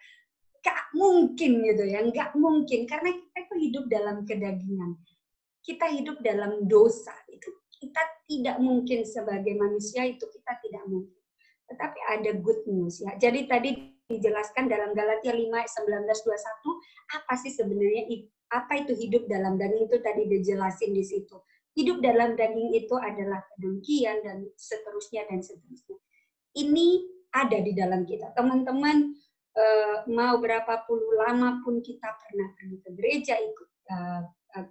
Gak 0.65 0.81
mungkin 0.97 1.61
gitu 1.61 1.83
ya, 1.85 1.99
nggak 2.03 2.33
mungkin. 2.35 2.89
Karena 2.89 3.13
kita 3.13 3.37
itu 3.45 3.55
hidup 3.69 3.85
dalam 3.87 4.25
kedagingan. 4.25 4.97
Kita 5.61 5.85
hidup 5.93 6.17
dalam 6.25 6.65
dosa. 6.65 7.13
Itu 7.29 7.53
kita 7.85 8.01
tidak 8.25 8.57
mungkin 8.57 9.05
sebagai 9.05 9.53
manusia 9.53 10.09
itu 10.09 10.25
kita 10.25 10.57
tidak 10.65 10.83
mungkin. 10.89 11.21
Tetapi 11.69 11.99
ada 12.17 12.31
good 12.41 12.65
news 12.65 13.01
ya. 13.01 13.13
Jadi 13.21 13.45
tadi 13.45 13.69
dijelaskan 14.05 14.69
dalam 14.69 14.93
Galatia 14.93 15.33
5 15.33 15.49
ayat 15.49 15.71
19 15.81 16.05
21 16.05 17.17
apa 17.17 17.33
sih 17.41 17.53
sebenarnya 17.53 18.05
apa 18.53 18.85
itu 18.85 18.93
hidup 18.93 19.25
dalam 19.25 19.57
daging 19.57 19.89
itu 19.89 19.97
tadi 20.01 20.29
dijelasin 20.29 20.91
di 20.93 21.03
situ. 21.05 21.37
Hidup 21.75 22.01
dalam 22.01 22.37
daging 22.37 22.71
itu 22.77 22.95
adalah 22.97 23.41
kedengkian 23.53 24.21
dan 24.21 24.45
seterusnya 24.55 25.25
dan 25.29 25.41
seterusnya. 25.41 25.97
Ini 26.55 26.87
ada 27.35 27.57
di 27.59 27.75
dalam 27.75 28.07
kita. 28.07 28.31
Teman-teman 28.31 29.11
eh, 29.57 29.97
mau 30.07 30.39
berapa 30.39 30.85
puluh 30.87 31.19
lama 31.19 31.59
pun 31.65 31.81
kita 31.81 32.15
pernah 32.15 32.47
pergi 32.55 32.77
ke 32.79 32.89
gereja 32.95 33.35
ikut 33.41 33.69
eh, 33.91 34.21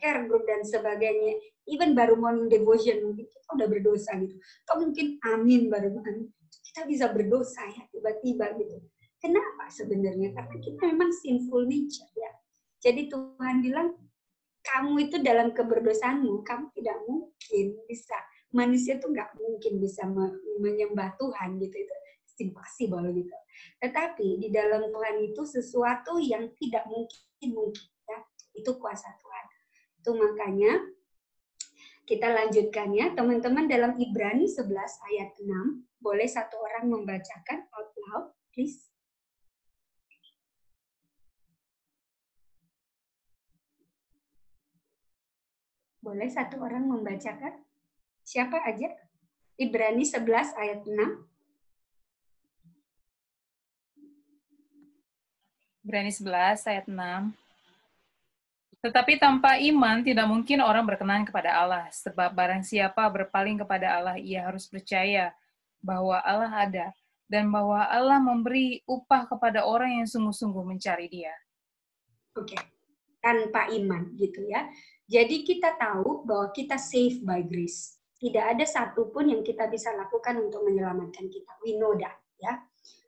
care 0.01 0.25
group 0.25 0.49
dan 0.49 0.65
sebagainya, 0.65 1.37
even 1.69 1.93
baru 1.93 2.17
morning 2.17 2.49
devotion 2.49 3.05
mungkin 3.05 3.29
kita 3.29 3.49
udah 3.53 3.69
berdosa 3.69 4.11
gitu. 4.17 4.35
Atau 4.65 4.75
mungkin 4.89 5.07
amin 5.21 5.69
baru 5.69 5.93
amin. 6.01 6.33
Kita 6.73 6.89
bisa 6.89 7.13
berdosa 7.13 7.63
ya 7.69 7.85
tiba-tiba 7.93 8.57
gitu. 8.57 8.81
Kenapa 9.21 9.69
sebenarnya? 9.73 10.33
Karena 10.33 10.57
kita 10.61 10.81
memang 10.89 11.11
sinful 11.13 11.65
nature 11.65 12.09
ya. 12.17 12.33
Jadi 12.85 13.09
Tuhan 13.09 13.65
bilang 13.65 13.97
kamu 14.65 15.09
itu 15.09 15.17
dalam 15.21 15.53
keberdosaanmu, 15.53 16.45
kamu 16.45 16.73
tidak 16.77 16.97
mungkin 17.05 17.67
bisa 17.85 18.17
manusia 18.55 18.97
tuh 19.03 19.13
nggak 19.13 19.37
mungkin 19.37 19.83
bisa 19.83 20.09
menyembah 20.63 21.17
Tuhan 21.21 21.61
gitu 21.61 21.77
itu 21.77 21.95
impossible 22.41 23.07
gitu. 23.15 23.37
Tetapi 23.83 24.43
di 24.43 24.49
dalam 24.51 24.91
Tuhan 24.91 25.17
itu 25.23 25.43
sesuatu 25.47 26.19
yang 26.19 26.51
tidak 26.59 26.87
mungkin 26.91 27.51
mungkin 27.55 27.87
ya 28.09 28.19
itu 28.57 28.71
kuasa 28.79 29.11
Tuhan. 29.21 29.45
Itu 30.05 30.13
makanya 30.13 30.85
kita 32.05 32.29
lanjutkan 32.29 32.93
ya, 32.93 33.17
teman-teman 33.17 33.65
dalam 33.65 33.97
Ibrani 33.97 34.45
11 34.45 34.69
ayat 35.09 35.33
6, 35.41 35.49
boleh 35.97 36.29
satu 36.29 36.61
orang 36.61 36.93
membacakan 36.93 37.65
out 37.73 37.89
loud, 37.97 38.37
please. 38.53 38.93
Boleh 46.05 46.29
satu 46.29 46.61
orang 46.61 46.85
membacakan? 46.85 47.65
Siapa 48.29 48.61
aja? 48.61 48.93
Ibrani 49.57 50.05
11 50.05 50.53
ayat 50.53 50.85
6. 50.85 51.01
Ibrani 55.81 56.13
11 56.13 56.69
ayat 56.69 56.85
6. 56.93 57.44
Tetapi 58.85 59.17
tanpa 59.17 59.57
iman 59.57 60.05
tidak 60.05 60.29
mungkin 60.29 60.61
orang 60.61 60.85
berkenan 60.85 61.25
kepada 61.25 61.57
Allah, 61.57 61.89
sebab 61.89 62.37
barang 62.37 62.61
siapa 62.61 63.09
berpaling 63.09 63.57
kepada 63.57 63.97
Allah, 63.97 64.21
ia 64.21 64.45
harus 64.45 64.69
percaya 64.69 65.33
bahwa 65.81 66.21
Allah 66.21 66.53
ada 66.53 66.87
dan 67.25 67.49
bahwa 67.49 67.81
Allah 67.89 68.21
memberi 68.21 68.85
upah 68.85 69.25
kepada 69.25 69.65
orang 69.65 70.05
yang 70.05 70.09
sungguh-sungguh 70.09 70.61
mencari 70.61 71.09
Dia. 71.09 71.33
Oke, 72.37 72.53
okay. 72.53 72.61
tanpa 73.25 73.73
iman 73.73 74.13
gitu 74.21 74.45
ya. 74.53 74.69
Jadi 75.09 75.49
kita 75.49 75.81
tahu 75.81 76.29
bahwa 76.29 76.53
kita 76.53 76.77
safe 76.77 77.25
by 77.25 77.41
grace. 77.41 77.97
Tidak 78.21 78.41
ada 78.41 78.69
satupun 78.69 79.33
yang 79.33 79.41
kita 79.41 79.65
bisa 79.73 79.97
lakukan 79.97 80.45
untuk 80.45 80.61
menyelamatkan 80.61 81.33
kita. 81.33 81.57
We 81.65 81.81
know 81.81 81.97
that 81.97 82.21
ya. 82.37 82.61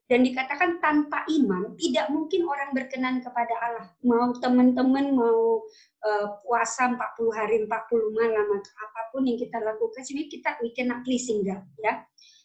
Dan 0.07 0.23
dikatakan 0.23 0.79
tanpa 0.79 1.27
iman 1.27 1.75
tidak 1.75 2.07
mungkin 2.15 2.47
orang 2.47 2.71
berkenan 2.71 3.19
kepada 3.19 3.55
Allah. 3.59 3.87
Mau 4.07 4.31
teman-teman 4.39 5.11
mau 5.11 5.67
uh, 6.07 6.27
puasa 6.47 6.95
40 6.95 6.99
hari 7.35 7.57
40 7.67 8.15
malam 8.15 8.47
atau 8.55 8.73
apa 8.87 9.01
pun 9.11 9.27
yang 9.27 9.35
kita 9.35 9.59
lakukan 9.59 10.07
sebenarnya 10.07 10.31
kita 10.31 10.51
we 10.63 10.71
cannot 10.71 11.03
pleasing 11.03 11.43
ya. 11.43 11.59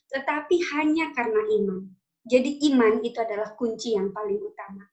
Tetapi 0.10 0.56
hanya 0.74 1.14
karena 1.14 1.42
iman. 1.62 1.86
Jadi 2.26 2.66
iman 2.74 3.02
itu 3.06 3.18
adalah 3.22 3.54
kunci 3.54 3.94
yang 3.94 4.10
paling 4.10 4.42
utama. 4.42 4.86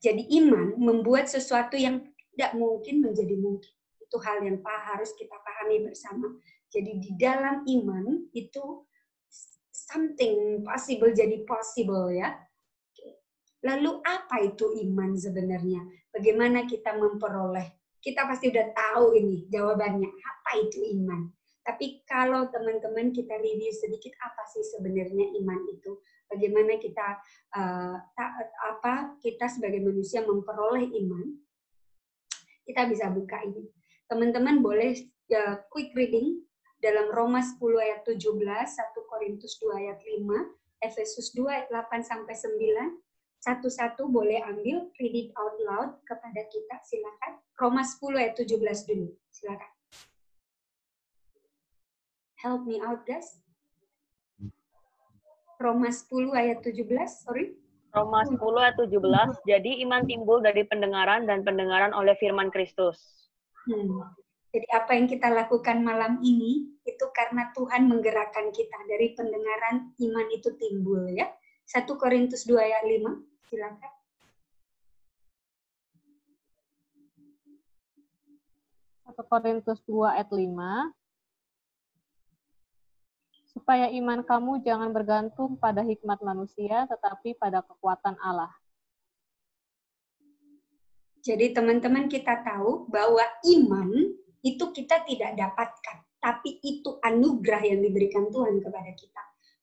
Jadi 0.00 0.28
iman 0.40 0.76
membuat 0.76 1.28
sesuatu 1.28 1.76
yang 1.76 2.00
tidak 2.32 2.52
mungkin 2.56 3.04
menjadi 3.04 3.36
mungkin. 3.40 3.72
Itu 4.00 4.20
hal 4.20 4.44
yang 4.44 4.60
harus 4.64 5.16
kita 5.16 5.32
pahami 5.32 5.84
bersama. 5.84 6.28
Jadi 6.68 7.00
di 7.00 7.10
dalam 7.16 7.64
iman 7.64 8.28
itu 8.36 8.84
something 9.94 10.66
possible 10.66 11.14
jadi 11.14 11.46
possible 11.46 12.10
ya. 12.10 12.34
Lalu 13.62 14.02
apa 14.02 14.42
itu 14.42 14.74
iman 14.84 15.14
sebenarnya? 15.14 15.80
Bagaimana 16.10 16.66
kita 16.66 16.98
memperoleh? 16.98 17.96
Kita 18.02 18.28
pasti 18.28 18.52
udah 18.52 18.74
tahu 18.76 19.16
ini 19.16 19.48
jawabannya. 19.48 20.10
Apa 20.10 20.50
itu 20.60 20.84
iman? 21.00 21.32
Tapi 21.64 22.04
kalau 22.04 22.44
teman-teman 22.52 23.08
kita 23.16 23.40
review 23.40 23.72
sedikit 23.72 24.12
apa 24.20 24.44
sih 24.52 24.60
sebenarnya 24.76 25.32
iman 25.40 25.60
itu? 25.72 25.96
Bagaimana 26.28 26.76
kita 26.76 27.16
uh, 27.56 27.96
apa 28.68 29.16
kita 29.24 29.48
sebagai 29.48 29.80
manusia 29.80 30.20
memperoleh 30.20 30.84
iman? 30.84 31.24
Kita 32.68 32.84
bisa 32.84 33.08
buka 33.08 33.40
ini. 33.48 33.64
Teman-teman 34.04 34.60
boleh 34.60 34.92
uh, 35.32 35.56
quick 35.72 35.96
reading 35.96 36.44
dalam 36.84 37.08
Roma 37.08 37.40
10 37.40 37.56
ayat 37.80 38.04
17, 38.04 38.44
1 38.44 39.08
Korintus 39.08 39.56
2 39.56 39.72
ayat 39.72 39.98
5, 40.04 40.84
Efesus 40.84 41.32
2 41.32 41.48
ayat 41.48 41.66
8 41.72 42.04
sampai 42.04 42.36
9. 42.36 43.00
Satu-satu 43.40 44.08
boleh 44.12 44.44
ambil, 44.44 44.92
read 45.00 45.16
it 45.16 45.28
out 45.40 45.56
loud 45.64 45.96
kepada 46.04 46.44
kita, 46.52 46.76
silakan. 46.84 47.40
Roma 47.56 47.80
10 47.80 48.20
ayat 48.20 48.34
17 48.36 48.84
dulu, 48.84 49.08
silakan. 49.32 49.72
Help 52.44 52.68
me 52.68 52.76
out, 52.84 53.00
guys. 53.08 53.40
Roma 55.56 55.88
10 55.88 56.36
ayat 56.36 56.60
17, 56.60 56.84
sorry. 57.24 57.56
Roma 57.96 58.28
10 58.28 58.36
ayat 58.60 58.76
17, 58.76 59.00
jadi 59.48 59.70
iman 59.88 60.04
timbul 60.04 60.44
dari 60.44 60.68
pendengaran 60.68 61.24
dan 61.24 61.40
pendengaran 61.46 61.96
oleh 61.96 62.12
firman 62.20 62.52
Kristus. 62.52 63.00
Hmm. 63.64 64.04
Jadi 64.54 64.70
apa 64.70 64.94
yang 64.94 65.10
kita 65.10 65.34
lakukan 65.34 65.82
malam 65.82 66.22
ini 66.22 66.78
itu 66.86 67.04
karena 67.10 67.50
Tuhan 67.58 67.90
menggerakkan 67.90 68.54
kita 68.54 68.78
dari 68.86 69.10
pendengaran 69.18 69.90
iman 69.98 70.26
itu 70.30 70.54
timbul 70.54 71.10
ya. 71.10 71.26
1 71.66 71.90
Korintus 71.98 72.46
2 72.46 72.62
ayat 72.62 72.86
5, 72.86 73.18
silakan. 73.50 73.92
Satu 79.02 79.22
Korintus 79.26 79.82
2 79.90 80.14
ayat 80.14 80.30
5 80.30 81.02
supaya 83.54 83.90
iman 83.90 84.22
kamu 84.22 84.62
jangan 84.62 84.90
bergantung 84.94 85.58
pada 85.58 85.82
hikmat 85.82 86.22
manusia 86.22 86.86
tetapi 86.86 87.34
pada 87.34 87.58
kekuatan 87.62 88.14
Allah. 88.22 88.54
Jadi 91.26 91.50
teman-teman 91.50 92.06
kita 92.06 92.38
tahu 92.44 92.86
bahwa 92.86 93.24
iman 93.50 94.14
itu 94.44 94.64
kita 94.76 95.08
tidak 95.08 95.32
dapatkan, 95.40 96.04
tapi 96.20 96.60
itu 96.60 97.00
anugerah 97.00 97.64
yang 97.64 97.80
diberikan 97.80 98.28
Tuhan 98.28 98.60
kepada 98.60 98.92
kita. 98.92 99.22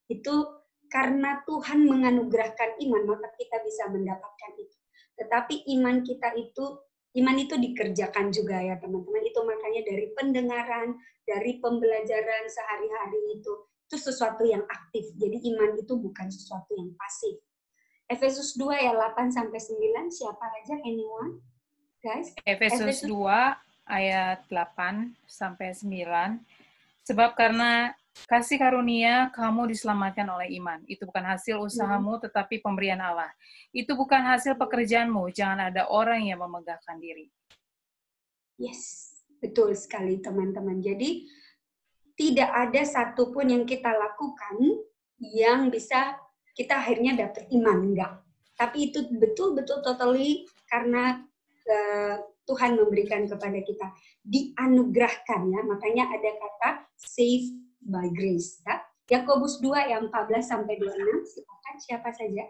Itu 0.09 0.65
karena 0.89 1.45
Tuhan 1.45 1.85
menganugerahkan 1.85 2.81
iman, 2.89 3.15
maka 3.15 3.29
kita 3.37 3.61
bisa 3.61 3.87
mendapatkan 3.93 4.51
itu. 4.57 4.77
Tetapi 5.21 5.69
iman 5.77 6.01
kita 6.01 6.33
itu, 6.33 6.81
iman 7.21 7.37
itu 7.37 7.55
dikerjakan 7.61 8.33
juga 8.33 8.57
ya 8.57 8.75
teman-teman. 8.81 9.21
Itu 9.21 9.45
makanya 9.45 9.81
dari 9.85 10.11
pendengaran, 10.17 10.97
dari 11.23 11.61
pembelajaran 11.61 12.43
sehari-hari 12.49 13.37
itu, 13.37 13.53
itu 13.85 13.95
sesuatu 14.01 14.41
yang 14.43 14.65
aktif. 14.65 15.13
Jadi 15.15 15.45
iman 15.53 15.77
itu 15.77 15.93
bukan 15.95 16.27
sesuatu 16.27 16.73
yang 16.73 16.89
pasif. 16.97 17.37
Efesus 18.11 18.59
2 18.59 18.75
ya 18.75 18.91
8 18.97 19.31
sampai 19.31 19.55
9, 19.55 20.11
siapa 20.11 20.43
aja 20.43 20.75
anyone? 20.83 21.39
Guys, 22.03 22.33
Efesus, 22.43 22.81
Efesus 22.81 23.07
2 23.07 23.70
ayat 23.91 24.47
8 24.47 25.11
sampai 25.27 25.75
9. 25.75 26.39
Sebab 27.03 27.35
karena 27.35 27.91
kasih 28.27 28.55
karunia 28.55 29.27
kamu 29.35 29.71
diselamatkan 29.75 30.27
oleh 30.31 30.55
iman. 30.63 30.79
Itu 30.87 31.03
bukan 31.03 31.27
hasil 31.27 31.59
usahamu 31.59 32.15
hmm. 32.15 32.23
tetapi 32.29 32.63
pemberian 32.63 33.03
Allah. 33.03 33.31
Itu 33.75 33.99
bukan 33.99 34.23
hasil 34.23 34.55
pekerjaanmu. 34.55 35.31
Jangan 35.35 35.71
ada 35.71 35.91
orang 35.91 36.23
yang 36.23 36.39
memegahkan 36.39 36.95
diri. 37.03 37.27
Yes, 38.55 39.11
betul 39.43 39.73
sekali 39.75 40.21
teman-teman. 40.23 40.79
Jadi 40.79 41.25
tidak 42.15 42.51
ada 42.53 42.81
satupun 42.85 43.49
yang 43.49 43.63
kita 43.65 43.89
lakukan 43.89 44.85
yang 45.17 45.73
bisa 45.73 46.15
kita 46.53 46.77
akhirnya 46.77 47.27
dapat 47.27 47.49
iman 47.49 47.79
enggak. 47.81 48.13
Tapi 48.59 48.93
itu 48.93 49.09
betul-betul 49.17 49.81
totally 49.81 50.45
karena 50.69 51.17
uh, 51.65 52.15
Tuhan 52.45 52.77
memberikan 52.77 53.25
kepada 53.29 53.59
kita. 53.61 53.87
Dianugerahkan 54.25 55.41
ya. 55.49 55.61
Makanya 55.65 56.09
ada 56.09 56.29
kata 56.37 56.69
save 56.97 57.53
by 57.85 58.09
grace 58.13 58.61
ya. 58.65 58.81
Yakobus 59.11 59.59
2 59.59 59.91
yang 59.91 60.07
14 60.07 60.39
sampai 60.39 60.79
26 60.79 61.35
silakan 61.35 61.75
siapa 61.83 62.09
saja? 62.15 62.47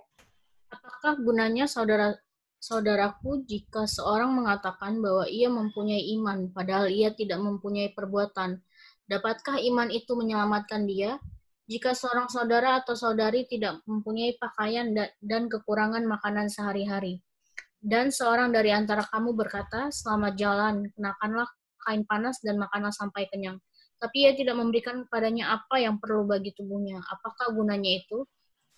Apakah 0.70 1.18
gunanya 1.18 1.66
saudara 1.66 2.14
saudaraku 2.62 3.42
jika 3.50 3.90
seorang 3.90 4.30
mengatakan 4.38 5.02
bahwa 5.02 5.26
ia 5.26 5.50
mempunyai 5.50 6.14
iman 6.22 6.54
padahal 6.54 6.86
ia 6.94 7.10
tidak 7.18 7.42
mempunyai 7.42 7.90
perbuatan? 7.98 8.62
Dapatkah 9.10 9.58
iman 9.58 9.90
itu 9.90 10.14
menyelamatkan 10.14 10.86
dia? 10.86 11.18
Jika 11.66 11.98
seorang 11.98 12.30
saudara 12.30 12.84
atau 12.84 12.94
saudari 12.94 13.50
tidak 13.50 13.82
mempunyai 13.90 14.38
pakaian 14.38 14.94
dan 15.18 15.50
kekurangan 15.50 16.06
makanan 16.06 16.46
sehari-hari 16.46 17.26
dan 17.82 18.14
seorang 18.14 18.54
dari 18.54 18.70
antara 18.70 19.02
kamu 19.10 19.34
berkata, 19.34 19.90
selamat 19.90 20.34
jalan, 20.38 20.86
kenakanlah 20.94 21.50
kain 21.82 22.06
panas 22.06 22.38
dan 22.46 22.62
makanlah 22.62 22.94
sampai 22.94 23.26
kenyang. 23.34 23.58
Tapi 23.98 24.30
ia 24.30 24.38
tidak 24.38 24.54
memberikan 24.58 25.06
kepadanya 25.06 25.58
apa 25.58 25.82
yang 25.82 25.98
perlu 25.98 26.30
bagi 26.30 26.54
tubuhnya. 26.54 27.02
Apakah 27.10 27.50
gunanya 27.54 27.90
itu? 27.90 28.26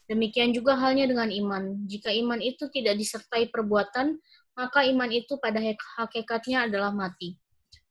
Demikian 0.08 0.56
juga 0.56 0.80
halnya 0.80 1.08
dengan 1.08 1.28
iman. 1.32 1.84
Jika 1.88 2.12
iman 2.12 2.40
itu 2.40 2.68
tidak 2.72 2.96
disertai 2.96 3.52
perbuatan, 3.52 4.20
maka 4.56 4.88
iman 4.88 5.12
itu 5.12 5.36
pada 5.40 5.60
hakikatnya 6.00 6.72
adalah 6.72 6.96
mati. 6.96 7.36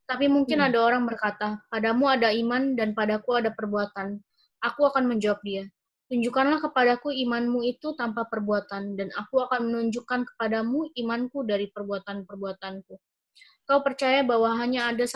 Tapi 0.08 0.28
mungkin 0.28 0.60
hmm. 0.60 0.68
ada 0.72 0.78
orang 0.80 1.04
berkata, 1.04 1.60
padamu 1.72 2.08
ada 2.08 2.32
iman 2.32 2.76
dan 2.76 2.92
padaku 2.92 3.36
ada 3.36 3.52
perbuatan. 3.52 4.20
Aku 4.60 4.88
akan 4.88 5.08
menjawab 5.08 5.40
dia, 5.44 5.68
Tunjukkanlah 6.12 6.60
kepadaku 6.60 7.08
imanmu 7.08 7.64
itu 7.64 7.96
tanpa 7.96 8.28
perbuatan, 8.28 9.00
dan 9.00 9.08
aku 9.16 9.48
akan 9.48 9.72
menunjukkan 9.72 10.28
kepadamu 10.28 10.92
imanku 10.92 11.40
dari 11.40 11.72
perbuatan-perbuatanku. 11.72 13.00
Kau 13.64 13.80
percaya 13.80 14.20
bahwa 14.20 14.52
hanya 14.60 14.92
ada 14.92 15.08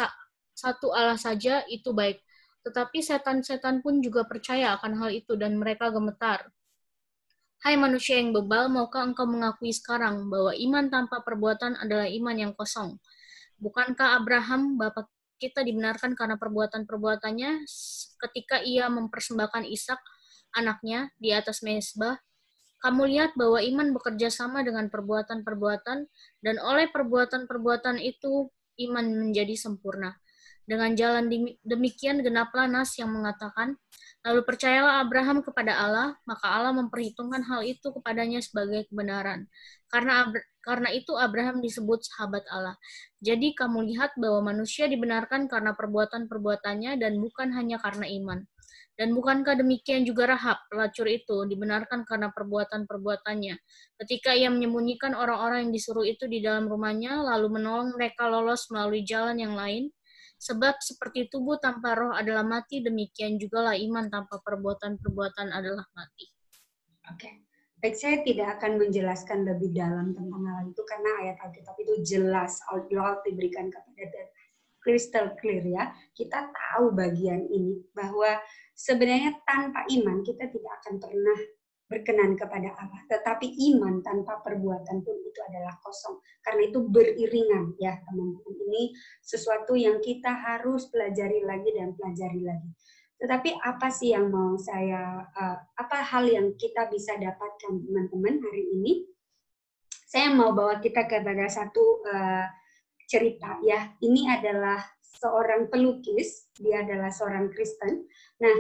satu 0.56 0.96
Allah 0.96 1.20
saja, 1.20 1.68
itu 1.68 1.92
baik. 1.92 2.16
Tetapi 2.64 3.04
setan-setan 3.04 3.84
pun 3.84 4.00
juga 4.00 4.24
percaya 4.24 4.72
akan 4.80 4.96
hal 5.04 5.12
itu, 5.12 5.36
dan 5.36 5.60
mereka 5.60 5.92
gemetar. 5.92 6.48
Hai 7.60 7.76
manusia 7.76 8.16
yang 8.16 8.32
bebal, 8.32 8.72
maukah 8.72 9.04
engkau 9.04 9.28
mengakui 9.28 9.76
sekarang 9.76 10.32
bahwa 10.32 10.56
iman 10.56 10.88
tanpa 10.88 11.20
perbuatan 11.20 11.76
adalah 11.76 12.08
iman 12.08 12.36
yang 12.40 12.52
kosong? 12.56 12.96
Bukankah 13.60 14.16
Abraham, 14.16 14.80
bapak 14.80 15.12
kita 15.36 15.60
dibenarkan 15.60 16.16
karena 16.16 16.40
perbuatan-perbuatannya 16.40 17.68
ketika 18.16 18.64
ia 18.64 18.88
mempersembahkan 18.88 19.68
Ishak 19.68 20.00
anaknya 20.56 21.12
di 21.20 21.36
atas 21.36 21.60
mesbah, 21.60 22.16
kamu 22.80 23.02
lihat 23.12 23.30
bahwa 23.36 23.60
iman 23.60 23.88
bekerja 23.92 24.32
sama 24.32 24.64
dengan 24.64 24.88
perbuatan-perbuatan, 24.88 25.98
dan 26.40 26.56
oleh 26.64 26.88
perbuatan-perbuatan 26.88 28.00
itu 28.00 28.48
iman 28.88 29.06
menjadi 29.28 29.56
sempurna. 29.56 30.16
Dengan 30.66 30.98
jalan 30.98 31.30
demikian 31.62 32.26
genaplah 32.26 32.66
nas 32.66 32.98
yang 32.98 33.14
mengatakan, 33.14 33.78
lalu 34.26 34.42
percayalah 34.42 34.98
Abraham 34.98 35.38
kepada 35.38 35.78
Allah, 35.78 36.18
maka 36.26 36.50
Allah 36.50 36.74
memperhitungkan 36.74 37.46
hal 37.46 37.62
itu 37.62 37.94
kepadanya 37.94 38.42
sebagai 38.42 38.90
kebenaran. 38.90 39.46
Karena 39.86 40.26
karena 40.66 40.90
itu 40.90 41.14
Abraham 41.14 41.62
disebut 41.62 42.10
sahabat 42.10 42.42
Allah. 42.50 42.74
Jadi 43.22 43.54
kamu 43.54 43.86
lihat 43.94 44.18
bahwa 44.18 44.50
manusia 44.50 44.90
dibenarkan 44.90 45.46
karena 45.46 45.78
perbuatan-perbuatannya 45.78 46.98
dan 46.98 47.22
bukan 47.22 47.54
hanya 47.54 47.78
karena 47.78 48.10
iman. 48.18 48.42
Dan 48.96 49.12
bukankah 49.12 49.60
demikian 49.60 50.08
juga 50.08 50.32
Rahab, 50.32 50.56
pelacur 50.72 51.04
itu, 51.04 51.44
dibenarkan 51.44 52.08
karena 52.08 52.32
perbuatan-perbuatannya. 52.32 53.54
Ketika 54.00 54.32
ia 54.32 54.48
menyembunyikan 54.48 55.12
orang-orang 55.12 55.68
yang 55.68 55.72
disuruh 55.76 56.08
itu 56.08 56.24
di 56.24 56.40
dalam 56.40 56.64
rumahnya, 56.64 57.20
lalu 57.20 57.60
menolong 57.60 57.92
mereka 57.92 58.24
lolos 58.24 58.72
melalui 58.72 59.04
jalan 59.04 59.36
yang 59.36 59.52
lain, 59.52 59.92
sebab 60.40 60.80
seperti 60.80 61.28
tubuh 61.28 61.60
tanpa 61.60 61.92
roh 61.92 62.16
adalah 62.16 62.40
mati, 62.40 62.80
demikian 62.80 63.36
juga 63.36 63.68
lah 63.68 63.76
iman 63.76 64.08
tanpa 64.08 64.40
perbuatan-perbuatan 64.40 65.52
adalah 65.52 65.84
mati. 65.92 66.26
Oke. 67.12 67.20
Okay. 67.20 67.34
Baik, 67.76 67.92
saya 68.00 68.24
tidak 68.24 68.56
akan 68.56 68.80
menjelaskan 68.80 69.44
lebih 69.44 69.76
dalam 69.76 70.16
tentang 70.16 70.42
hal 70.48 70.64
itu 70.64 70.80
karena 70.88 71.10
ayat 71.20 71.36
Alkitab 71.44 71.76
itu 71.76 71.94
jelas 72.08 72.56
outlaw 72.72 73.20
diberikan 73.20 73.68
kepada 73.68 74.32
crystal 74.80 75.36
clear 75.36 75.60
ya. 75.60 75.92
Kita 76.16 76.48
tahu 76.56 76.96
bagian 76.96 77.44
ini 77.52 77.84
bahwa 77.92 78.40
sebenarnya 78.76 79.40
tanpa 79.48 79.88
iman 79.88 80.20
kita 80.20 80.52
tidak 80.52 80.72
akan 80.84 81.00
pernah 81.00 81.38
berkenan 81.86 82.34
kepada 82.34 82.74
Allah. 82.76 83.00
Tetapi 83.08 83.46
iman 83.72 84.02
tanpa 84.02 84.42
perbuatan 84.42 85.06
pun 85.06 85.16
itu 85.22 85.40
adalah 85.48 85.74
kosong. 85.80 86.18
Karena 86.42 86.66
itu 86.66 86.82
beriringan 86.84 87.78
ya 87.80 87.96
teman-teman. 88.04 88.54
Ini 88.68 88.82
sesuatu 89.22 89.78
yang 89.78 90.02
kita 90.02 90.28
harus 90.30 90.90
pelajari 90.90 91.46
lagi 91.46 91.70
dan 91.72 91.94
pelajari 91.94 92.42
lagi. 92.42 92.70
Tetapi 93.16 93.56
apa 93.64 93.88
sih 93.88 94.12
yang 94.12 94.28
mau 94.28 94.60
saya, 94.60 95.24
uh, 95.24 95.58
apa 95.80 96.04
hal 96.04 96.28
yang 96.28 96.52
kita 96.60 96.84
bisa 96.92 97.16
dapatkan 97.16 97.72
teman-teman 97.80 98.44
hari 98.44 98.64
ini? 98.76 98.92
Saya 100.06 100.36
mau 100.36 100.52
bawa 100.52 100.78
kita 100.84 101.08
kepada 101.08 101.48
satu 101.48 102.04
uh, 102.04 102.44
cerita 103.08 103.56
ya. 103.64 103.94
Ini 104.02 104.36
adalah 104.36 104.82
seorang 105.14 105.70
pelukis, 105.70 106.50
dia 106.58 106.82
adalah 106.82 107.08
seorang 107.14 107.48
Kristen. 107.52 108.04
Nah, 108.42 108.56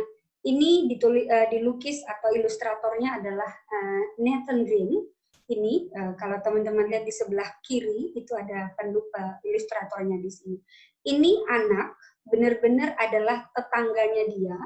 ini 0.46 0.86
ditulis, 0.86 1.26
uh, 1.26 1.50
dilukis 1.50 2.06
atau 2.06 2.30
ilustratornya 2.30 3.18
adalah 3.18 3.50
uh, 3.50 4.02
Nathan 4.22 4.62
Green. 4.62 5.02
Ini 5.46 5.90
uh, 5.94 6.12
kalau 6.18 6.38
teman-teman 6.42 6.90
lihat 6.90 7.06
di 7.06 7.14
sebelah 7.14 7.46
kiri 7.62 8.14
itu 8.14 8.34
ada 8.34 8.70
penlupa 8.74 9.38
ilustratornya 9.42 10.18
di 10.18 10.30
sini. 10.30 10.58
Ini 11.06 11.46
anak 11.46 11.94
benar-benar 12.26 12.98
adalah 12.98 13.46
tetangganya 13.54 14.24
dia. 14.30 14.58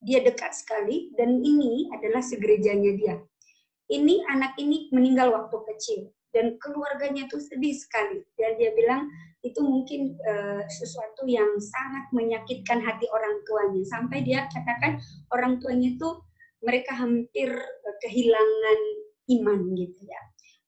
Dia 0.00 0.20
dekat 0.24 0.52
sekali 0.52 1.12
dan 1.16 1.40
ini 1.40 1.88
adalah 1.92 2.20
segerejanya 2.20 2.92
dia. 2.96 3.16
Ini 3.86 4.24
anak 4.28 4.58
ini 4.60 4.88
meninggal 4.92 5.32
waktu 5.32 5.56
kecil 5.72 6.00
dan 6.36 6.60
keluarganya 6.60 7.24
itu 7.24 7.40
sedih 7.40 7.72
sekali 7.72 8.20
dan 8.36 8.60
dia 8.60 8.76
bilang 8.76 9.08
itu 9.46 9.60
mungkin 9.62 10.18
uh, 10.26 10.62
sesuatu 10.66 11.24
yang 11.30 11.58
sangat 11.62 12.10
menyakitkan 12.10 12.82
hati 12.82 13.06
orang 13.14 13.38
tuanya 13.46 13.82
sampai 13.86 14.26
dia 14.26 14.50
katakan 14.50 14.98
orang 15.30 15.62
tuanya 15.62 15.94
itu 15.94 16.08
mereka 16.64 16.98
hampir 16.98 17.52
kehilangan 18.02 18.80
iman 19.38 19.60
gitu 19.78 20.00
ya. 20.06 20.20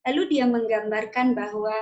Lalu 0.08 0.22
dia 0.30 0.44
menggambarkan 0.46 1.34
bahwa 1.34 1.74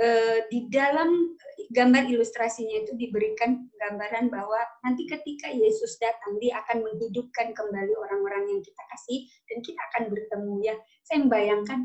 uh, 0.00 0.38
di 0.48 0.66
dalam 0.72 1.36
gambar 1.72 2.08
ilustrasinya 2.08 2.84
itu 2.84 2.92
diberikan 2.96 3.68
gambaran 3.80 4.28
bahwa 4.28 4.60
nanti 4.84 5.08
ketika 5.08 5.48
Yesus 5.48 5.96
datang 6.00 6.36
dia 6.40 6.60
akan 6.64 6.84
menghidupkan 6.84 7.56
kembali 7.56 7.92
orang-orang 7.96 8.56
yang 8.56 8.60
kita 8.60 8.82
kasih 8.92 9.28
dan 9.48 9.58
kita 9.64 9.80
akan 9.92 10.02
bertemu 10.12 10.54
ya. 10.64 10.74
Saya 11.04 11.24
membayangkan 11.24 11.80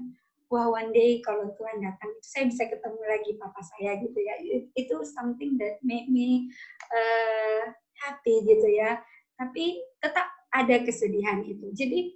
wah 0.48 0.72
one 0.72 0.95
day 0.95 1.20
kalau 1.20 1.52
Tuhan 1.56 1.84
datang 1.84 2.10
itu 2.16 2.28
saya 2.28 2.43
bisa 2.48 2.64
ketemu 2.72 3.02
lagi 3.04 3.32
papa 3.36 3.62
saya 3.64 4.00
gitu 4.00 4.20
ya. 4.20 4.36
Itu 4.76 5.04
something 5.04 5.60
that 5.60 5.80
make 5.84 6.08
me 6.08 6.48
uh, 6.91 7.72
happy 8.00 8.43
gitu 8.48 8.68
ya. 8.72 9.00
Tapi 9.36 9.80
tetap 10.00 10.28
ada 10.52 10.76
kesedihan 10.82 11.43
itu. 11.43 11.70
Jadi 11.76 12.16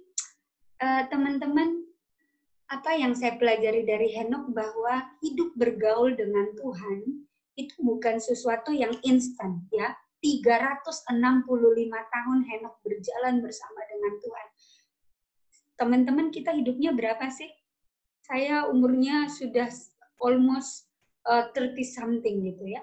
uh, 0.80 1.02
teman-teman 1.12 1.84
apa 2.72 2.96
yang 2.96 3.12
saya 3.12 3.36
pelajari 3.36 3.84
dari 3.84 4.08
Henok 4.16 4.48
bahwa 4.56 5.12
hidup 5.20 5.52
bergaul 5.60 6.16
dengan 6.16 6.56
Tuhan 6.56 7.28
itu 7.52 7.76
bukan 7.84 8.16
sesuatu 8.16 8.72
yang 8.72 8.96
instan 9.04 9.68
ya. 9.68 9.92
365 10.22 11.18
tahun 11.90 12.38
Henok 12.46 12.74
berjalan 12.86 13.42
bersama 13.42 13.80
dengan 13.90 14.12
Tuhan. 14.22 14.48
Teman-teman 15.74 16.30
kita 16.30 16.54
hidupnya 16.54 16.94
berapa 16.94 17.26
sih? 17.26 17.50
Saya 18.32 18.64
umurnya 18.72 19.28
sudah 19.28 19.68
almost 20.24 20.88
uh, 21.28 21.52
30 21.52 21.76
something 21.84 22.40
gitu 22.48 22.64
ya. 22.64 22.80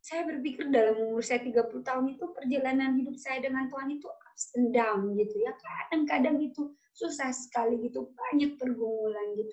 Saya 0.00 0.24
berpikir 0.24 0.72
dalam 0.72 0.96
umur 1.04 1.20
saya 1.20 1.44
30 1.44 1.68
tahun 1.84 2.16
itu 2.16 2.24
perjalanan 2.32 2.96
hidup 2.96 3.12
saya 3.20 3.44
dengan 3.44 3.68
Tuhan 3.68 4.00
itu 4.00 4.08
ups 4.08 4.56
and 4.56 4.72
down 4.72 5.12
gitu 5.20 5.36
ya. 5.36 5.52
Kadang-kadang 5.52 6.40
itu 6.40 6.72
susah 6.96 7.28
sekali 7.28 7.76
gitu, 7.84 8.08
banyak 8.16 8.56
pergumulan 8.56 9.36
gitu. 9.36 9.52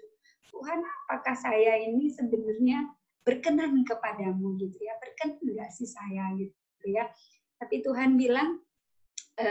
Tuhan, 0.55 0.79
apakah 0.79 1.35
saya 1.35 1.75
ini 1.75 2.07
sebenarnya 2.07 2.87
berkenan 3.25 3.81
kepadamu 3.81 4.53
gitu 4.61 4.77
ya 4.85 4.93
berkenan 5.01 5.41
nggak 5.41 5.73
sih 5.73 5.89
saya 5.89 6.29
gitu 6.37 6.85
ya 6.93 7.09
tapi 7.57 7.81
Tuhan 7.81 8.21
bilang 8.21 8.61
e, 9.41 9.47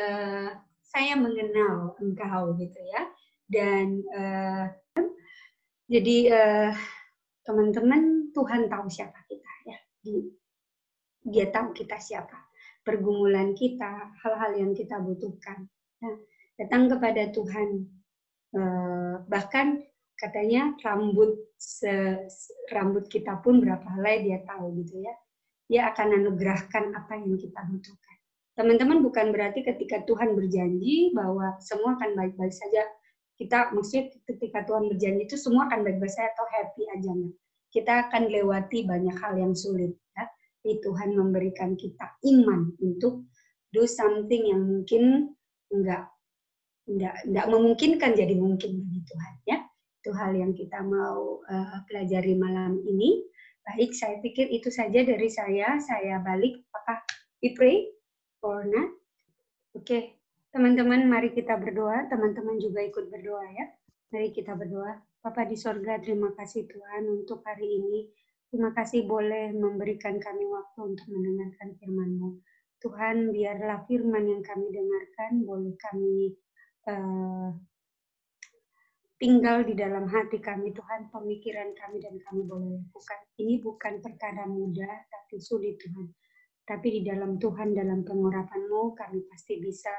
saya 0.87 1.19
mengenal 1.19 1.99
engkau 1.99 2.55
gitu 2.55 2.79
ya 2.95 3.03
dan 3.51 4.01
uh, 4.15 4.73
jadi 5.89 6.17
uh, 6.33 6.73
teman-teman 7.45 8.33
Tuhan 8.33 8.69
tahu 8.69 8.87
siapa 8.89 9.21
kita 9.29 9.53
ya 9.69 9.79
dia 11.25 11.47
tahu 11.53 11.73
kita 11.77 12.01
siapa 12.01 12.37
pergumulan 12.85 13.53
kita 13.57 14.13
hal-hal 14.25 14.53
yang 14.57 14.73
kita 14.73 15.01
butuhkan 15.01 15.69
nah, 16.01 16.17
datang 16.57 16.89
kepada 16.89 17.29
Tuhan 17.33 17.69
uh, 18.57 19.15
bahkan 19.29 19.85
katanya 20.15 20.73
rambut 20.81 21.37
se, 21.59 21.91
rambut 22.71 23.11
kita 23.11 23.43
pun 23.43 23.59
berapa 23.59 23.85
helai 23.99 24.25
dia 24.25 24.39
tahu 24.47 24.85
gitu 24.85 25.03
ya. 25.03 25.15
Dia 25.65 25.83
akan 25.91 26.23
anugerahkan 26.23 26.93
apa 26.93 27.17
yang 27.19 27.41
kita 27.41 27.61
butuhkan. 27.65 28.17
Teman-teman 28.55 29.03
bukan 29.03 29.35
berarti 29.35 29.67
ketika 29.67 30.05
Tuhan 30.07 30.37
berjanji 30.39 31.11
bahwa 31.17 31.59
semua 31.59 31.99
akan 31.99 32.15
baik-baik 32.15 32.55
saja. 32.55 32.85
Kita 33.35 33.75
maksudnya 33.75 34.15
ketika 34.31 34.63
Tuhan 34.63 34.87
berjanji 34.91 35.27
itu 35.27 35.37
semua 35.37 35.67
akan 35.67 35.83
baik-baik 35.83 36.13
saja 36.13 36.31
atau 36.33 36.47
happy 36.47 36.83
aja. 36.95 37.13
Kita 37.75 37.93
akan 38.09 38.31
lewati 38.31 38.87
banyak 38.87 39.17
hal 39.19 39.35
yang 39.35 39.53
sulit. 39.53 39.95
Ya. 40.15 40.25
Tapi 40.31 40.79
Tuhan 40.81 41.11
memberikan 41.19 41.75
kita 41.75 42.07
iman 42.31 42.71
untuk 42.79 43.27
do 43.75 43.85
something 43.91 44.55
yang 44.55 44.63
mungkin 44.63 45.35
enggak 45.75 46.07
enggak 46.87 47.17
enggak 47.27 47.47
memungkinkan 47.51 48.13
jadi 48.15 48.35
mungkin 48.39 48.71
bagi 48.87 49.01
Tuhan 49.03 49.35
ya 49.51 49.59
itu 50.05 50.13
hal 50.13 50.37
yang 50.37 50.53
kita 50.53 50.85
mau 50.85 51.41
uh, 51.49 51.81
pelajari 51.89 52.37
malam 52.37 52.77
ini. 52.85 53.25
Baik, 53.65 53.97
saya 53.97 54.21
pikir 54.21 54.53
itu 54.53 54.69
saja 54.69 55.01
dari 55.01 55.33
saya. 55.33 55.81
Saya 55.81 56.21
balik. 56.21 56.61
Apakah 56.69 57.01
we 57.41 57.57
pray 57.57 57.89
or 58.45 58.69
not? 58.69 58.93
Oke, 59.73 59.89
okay. 59.89 60.03
Teman-teman 60.55 61.11
mari 61.11 61.35
kita 61.35 61.59
berdoa. 61.59 62.07
Teman-teman 62.07 62.63
juga 62.63 62.79
ikut 62.87 63.11
berdoa 63.11 63.43
ya. 63.51 63.67
Mari 64.15 64.31
kita 64.31 64.55
berdoa. 64.55 65.03
Bapa 65.19 65.43
di 65.51 65.59
sorga, 65.59 65.99
terima 65.99 66.31
kasih 66.39 66.71
Tuhan 66.71 67.11
untuk 67.11 67.43
hari 67.43 67.83
ini. 67.83 68.07
Terima 68.47 68.71
kasih 68.71 69.03
boleh 69.03 69.51
memberikan 69.51 70.15
kami 70.23 70.47
waktu 70.47 70.95
untuk 70.95 71.11
mendengarkan 71.11 71.75
firman-Mu. 71.75 72.39
Tuhan, 72.79 73.35
biarlah 73.35 73.83
firman 73.91 74.31
yang 74.31 74.43
kami 74.47 74.71
dengarkan 74.71 75.43
boleh 75.43 75.75
kami 75.75 76.39
uh, 76.87 77.51
tinggal 79.19 79.67
di 79.67 79.75
dalam 79.75 80.07
hati 80.07 80.39
kami 80.39 80.71
Tuhan, 80.71 81.11
pemikiran 81.11 81.75
kami 81.75 81.99
dan 81.99 82.15
kami 82.31 82.47
boleh 82.47 82.79
lakukan. 82.79 83.21
Ini 83.43 83.59
bukan 83.59 83.99
perkara 83.99 84.47
mudah, 84.47 85.03
tapi 85.11 85.43
sulit 85.43 85.81
Tuhan. 85.83 86.15
Tapi 86.63 87.01
di 87.01 87.01
dalam 87.03 87.41
Tuhan, 87.43 87.75
dalam 87.75 88.07
pengurapan-Mu, 88.07 88.95
kami 88.95 89.25
pasti 89.27 89.59
bisa 89.59 89.91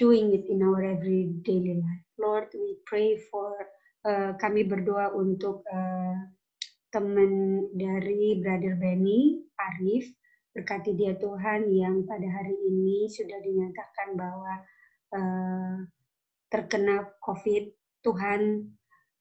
doing 0.00 0.32
it 0.32 0.48
in 0.48 0.64
our 0.64 0.80
every 0.80 1.28
daily 1.44 1.76
life. 1.76 2.06
Lord, 2.16 2.48
we 2.56 2.80
pray 2.88 3.20
for, 3.28 3.52
uh, 4.08 4.32
kami 4.40 4.64
berdoa 4.64 5.12
untuk 5.12 5.60
uh, 5.68 6.16
teman 6.90 7.64
dari 7.76 8.40
Brother 8.40 8.80
Benny, 8.80 9.44
Arif, 9.60 10.08
berkati 10.56 10.96
dia 10.98 11.14
Tuhan 11.14 11.70
yang 11.70 12.02
pada 12.08 12.26
hari 12.26 12.56
ini 12.56 13.06
sudah 13.06 13.38
dinyatakan 13.38 14.18
bahwa 14.18 14.52
uh, 15.14 15.76
terkena 16.50 17.06
COVID, 17.22 17.64
Tuhan, 18.02 18.72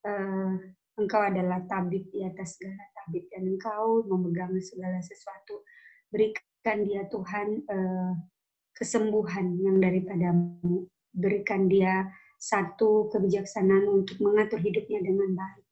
uh, 0.08 0.56
Engkau 1.00 1.24
adalah 1.24 1.64
tabib 1.64 2.12
di 2.12 2.28
atas 2.28 2.60
segala 2.60 2.84
tabib 2.92 3.24
dan 3.32 3.48
Engkau 3.48 4.04
memegang 4.04 4.52
segala 4.60 5.00
sesuatu. 5.00 5.64
Berikan 6.12 6.49
dia 6.64 7.08
Tuhan 7.08 7.48
uh, 7.66 8.14
kesembuhan 8.76 9.60
yang 9.60 9.78
daripadamu. 9.80 10.88
Berikan 11.10 11.66
dia 11.66 12.06
satu 12.40 13.10
kebijaksanaan 13.10 13.90
untuk 13.90 14.22
mengatur 14.22 14.62
hidupnya 14.62 15.02
dengan 15.04 15.36
baik. 15.36 15.66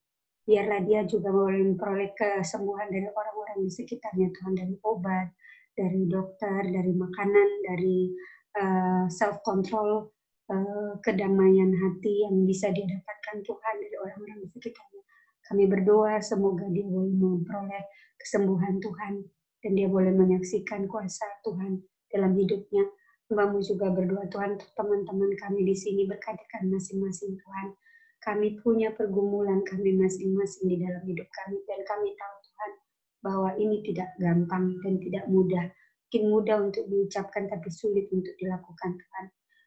Biarlah 0.47 0.81
dia 0.83 1.03
juga 1.03 1.29
boleh 1.29 1.61
memperoleh 1.75 2.11
kesembuhan 2.15 2.87
dari 2.87 3.07
orang-orang 3.11 3.67
di 3.67 3.71
sekitarnya 3.71 4.31
Tuhan 4.31 4.53
dari 4.55 4.75
obat, 4.83 5.27
dari 5.75 6.07
dokter, 6.07 6.67
dari 6.67 6.91
makanan, 6.95 7.49
dari 7.67 8.11
uh, 8.57 9.05
self 9.11 9.43
control 9.43 10.11
Eh, 10.47 10.93
kedamaian 11.03 11.75
hati 11.75 12.23
yang 12.23 12.47
bisa 12.47 12.71
dia 12.71 12.87
dapatkan 12.87 13.43
Tuhan 13.43 13.75
dari 13.83 13.95
orang-orang 13.99 14.39
di 14.39 14.47
sekitarnya. 14.55 15.03
Kami 15.43 15.67
berdoa 15.67 16.23
semoga 16.23 16.63
dia 16.71 16.87
boleh 16.87 17.11
memperoleh 17.11 17.83
kesembuhan 18.15 18.79
Tuhan 18.79 19.27
dan 19.63 19.71
dia 19.73 19.89
boleh 19.89 20.13
menyaksikan 20.13 20.85
kuasa 20.85 21.25
Tuhan 21.45 21.81
dalam 22.13 22.33
hidupnya. 22.37 22.85
Hambamu 23.27 23.59
juga 23.59 23.91
berdoa 23.91 24.23
Tuhan 24.31 24.55
untuk 24.55 24.71
teman-teman 24.79 25.35
kami 25.35 25.67
di 25.67 25.75
sini 25.75 26.07
berkatakan 26.07 26.71
masing-masing 26.71 27.35
Tuhan. 27.35 27.75
Kami 28.23 28.59
punya 28.63 28.95
pergumulan 28.95 29.61
kami 29.67 29.93
masing-masing 29.99 30.71
di 30.71 30.77
dalam 30.79 31.03
hidup 31.03 31.27
kami 31.29 31.59
dan 31.67 31.83
kami 31.83 32.15
tahu 32.15 32.35
Tuhan 32.47 32.71
bahwa 33.19 33.49
ini 33.59 33.83
tidak 33.83 34.15
gampang 34.17 34.79
dan 34.81 34.95
tidak 35.03 35.25
mudah. 35.27 35.67
Mungkin 36.07 36.23
mudah 36.31 36.57
untuk 36.71 36.87
diucapkan 36.87 37.51
tapi 37.51 37.67
sulit 37.67 38.07
untuk 38.15 38.31
dilakukan 38.39 38.95
Tuhan. 38.95 39.25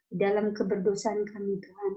Di 0.09 0.17
dalam 0.17 0.57
keberdosaan 0.57 1.29
kami 1.29 1.61
Tuhan, 1.61 1.93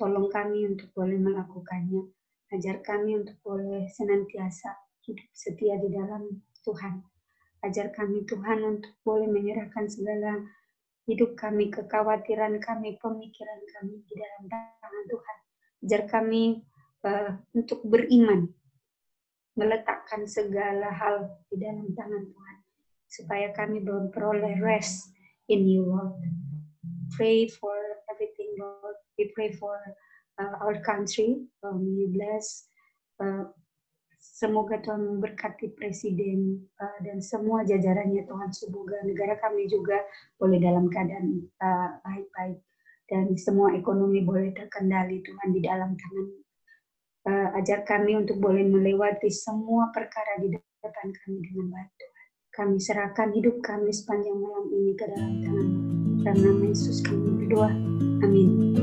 tolong 0.00 0.32
kami 0.32 0.64
untuk 0.64 0.88
boleh 0.96 1.20
melakukannya. 1.20 2.08
Ajar 2.56 2.80
kami 2.80 3.20
untuk 3.20 3.36
boleh 3.44 3.84
senantiasa 3.92 4.72
hidup 5.04 5.28
setia 5.36 5.76
di 5.76 5.92
dalam 5.92 6.40
Tuhan. 6.64 7.11
Ajar 7.62 7.94
kami 7.94 8.26
Tuhan 8.26 8.58
untuk 8.66 8.90
boleh 9.06 9.30
menyerahkan 9.30 9.86
segala 9.86 10.42
hidup 11.06 11.38
kami, 11.38 11.70
kekhawatiran 11.70 12.58
kami, 12.58 12.98
pemikiran 12.98 13.60
kami 13.78 14.02
di 14.06 14.14
dalam 14.18 14.42
tangan 14.50 15.04
Tuhan. 15.06 15.36
Ajar 15.86 16.02
kami 16.10 16.62
uh, 17.06 17.38
untuk 17.54 17.82
beriman, 17.86 18.50
meletakkan 19.54 20.26
segala 20.26 20.90
hal 20.90 21.38
di 21.50 21.62
dalam 21.62 21.90
tangan 21.94 22.22
Tuhan, 22.26 22.56
supaya 23.06 23.48
kami 23.54 23.82
memperoleh 23.82 24.58
rest 24.62 25.14
in 25.46 25.66
you, 25.66 25.86
Lord. 25.86 26.18
Pray 27.14 27.46
for 27.46 27.76
everything, 28.10 28.58
Lord. 28.58 28.98
We 29.18 29.30
pray 29.34 29.54
for 29.54 29.78
uh, 30.38 30.54
our 30.62 30.80
country. 30.82 31.46
Um, 31.62 31.94
you 31.94 32.10
bless 32.10 32.66
uh, 33.22 33.50
Semoga 34.22 34.78
Tuhan 34.78 35.02
memberkati 35.02 35.74
Presiden 35.74 36.62
uh, 36.78 36.98
dan 37.02 37.18
semua 37.18 37.66
jajarannya 37.66 38.22
Tuhan. 38.22 38.54
Semoga 38.54 39.02
negara 39.02 39.34
kami 39.42 39.66
juga 39.66 39.98
boleh 40.38 40.62
dalam 40.62 40.86
keadaan 40.86 41.42
uh, 41.58 41.90
baik-baik 42.06 42.62
uh, 42.62 42.70
dan 43.10 43.34
semua 43.34 43.74
ekonomi 43.74 44.22
boleh 44.22 44.54
terkendali 44.54 45.26
Tuhan 45.26 45.48
di 45.50 45.60
dalam 45.66 45.98
tangan. 45.98 46.28
Uh, 47.22 47.48
ajar 47.58 47.82
kami 47.82 48.14
untuk 48.14 48.38
boleh 48.38 48.62
melewati 48.62 49.26
semua 49.26 49.90
perkara 49.90 50.38
di 50.38 50.54
depan 50.54 51.10
kami 51.10 51.38
dengan 51.42 51.66
baik 51.74 51.90
Tuhan. 51.98 52.26
Kami 52.52 52.76
serahkan 52.78 53.28
hidup 53.34 53.58
kami 53.58 53.90
sepanjang 53.90 54.38
malam 54.38 54.70
ini 54.70 54.92
ke 54.94 55.04
dalam 55.10 55.34
tangan. 55.42 55.68
Dalam 56.22 56.38
nama 56.38 56.64
Yesus 56.70 57.02
kami 57.02 57.42
berdoa. 57.42 57.74
Amin. 58.22 58.81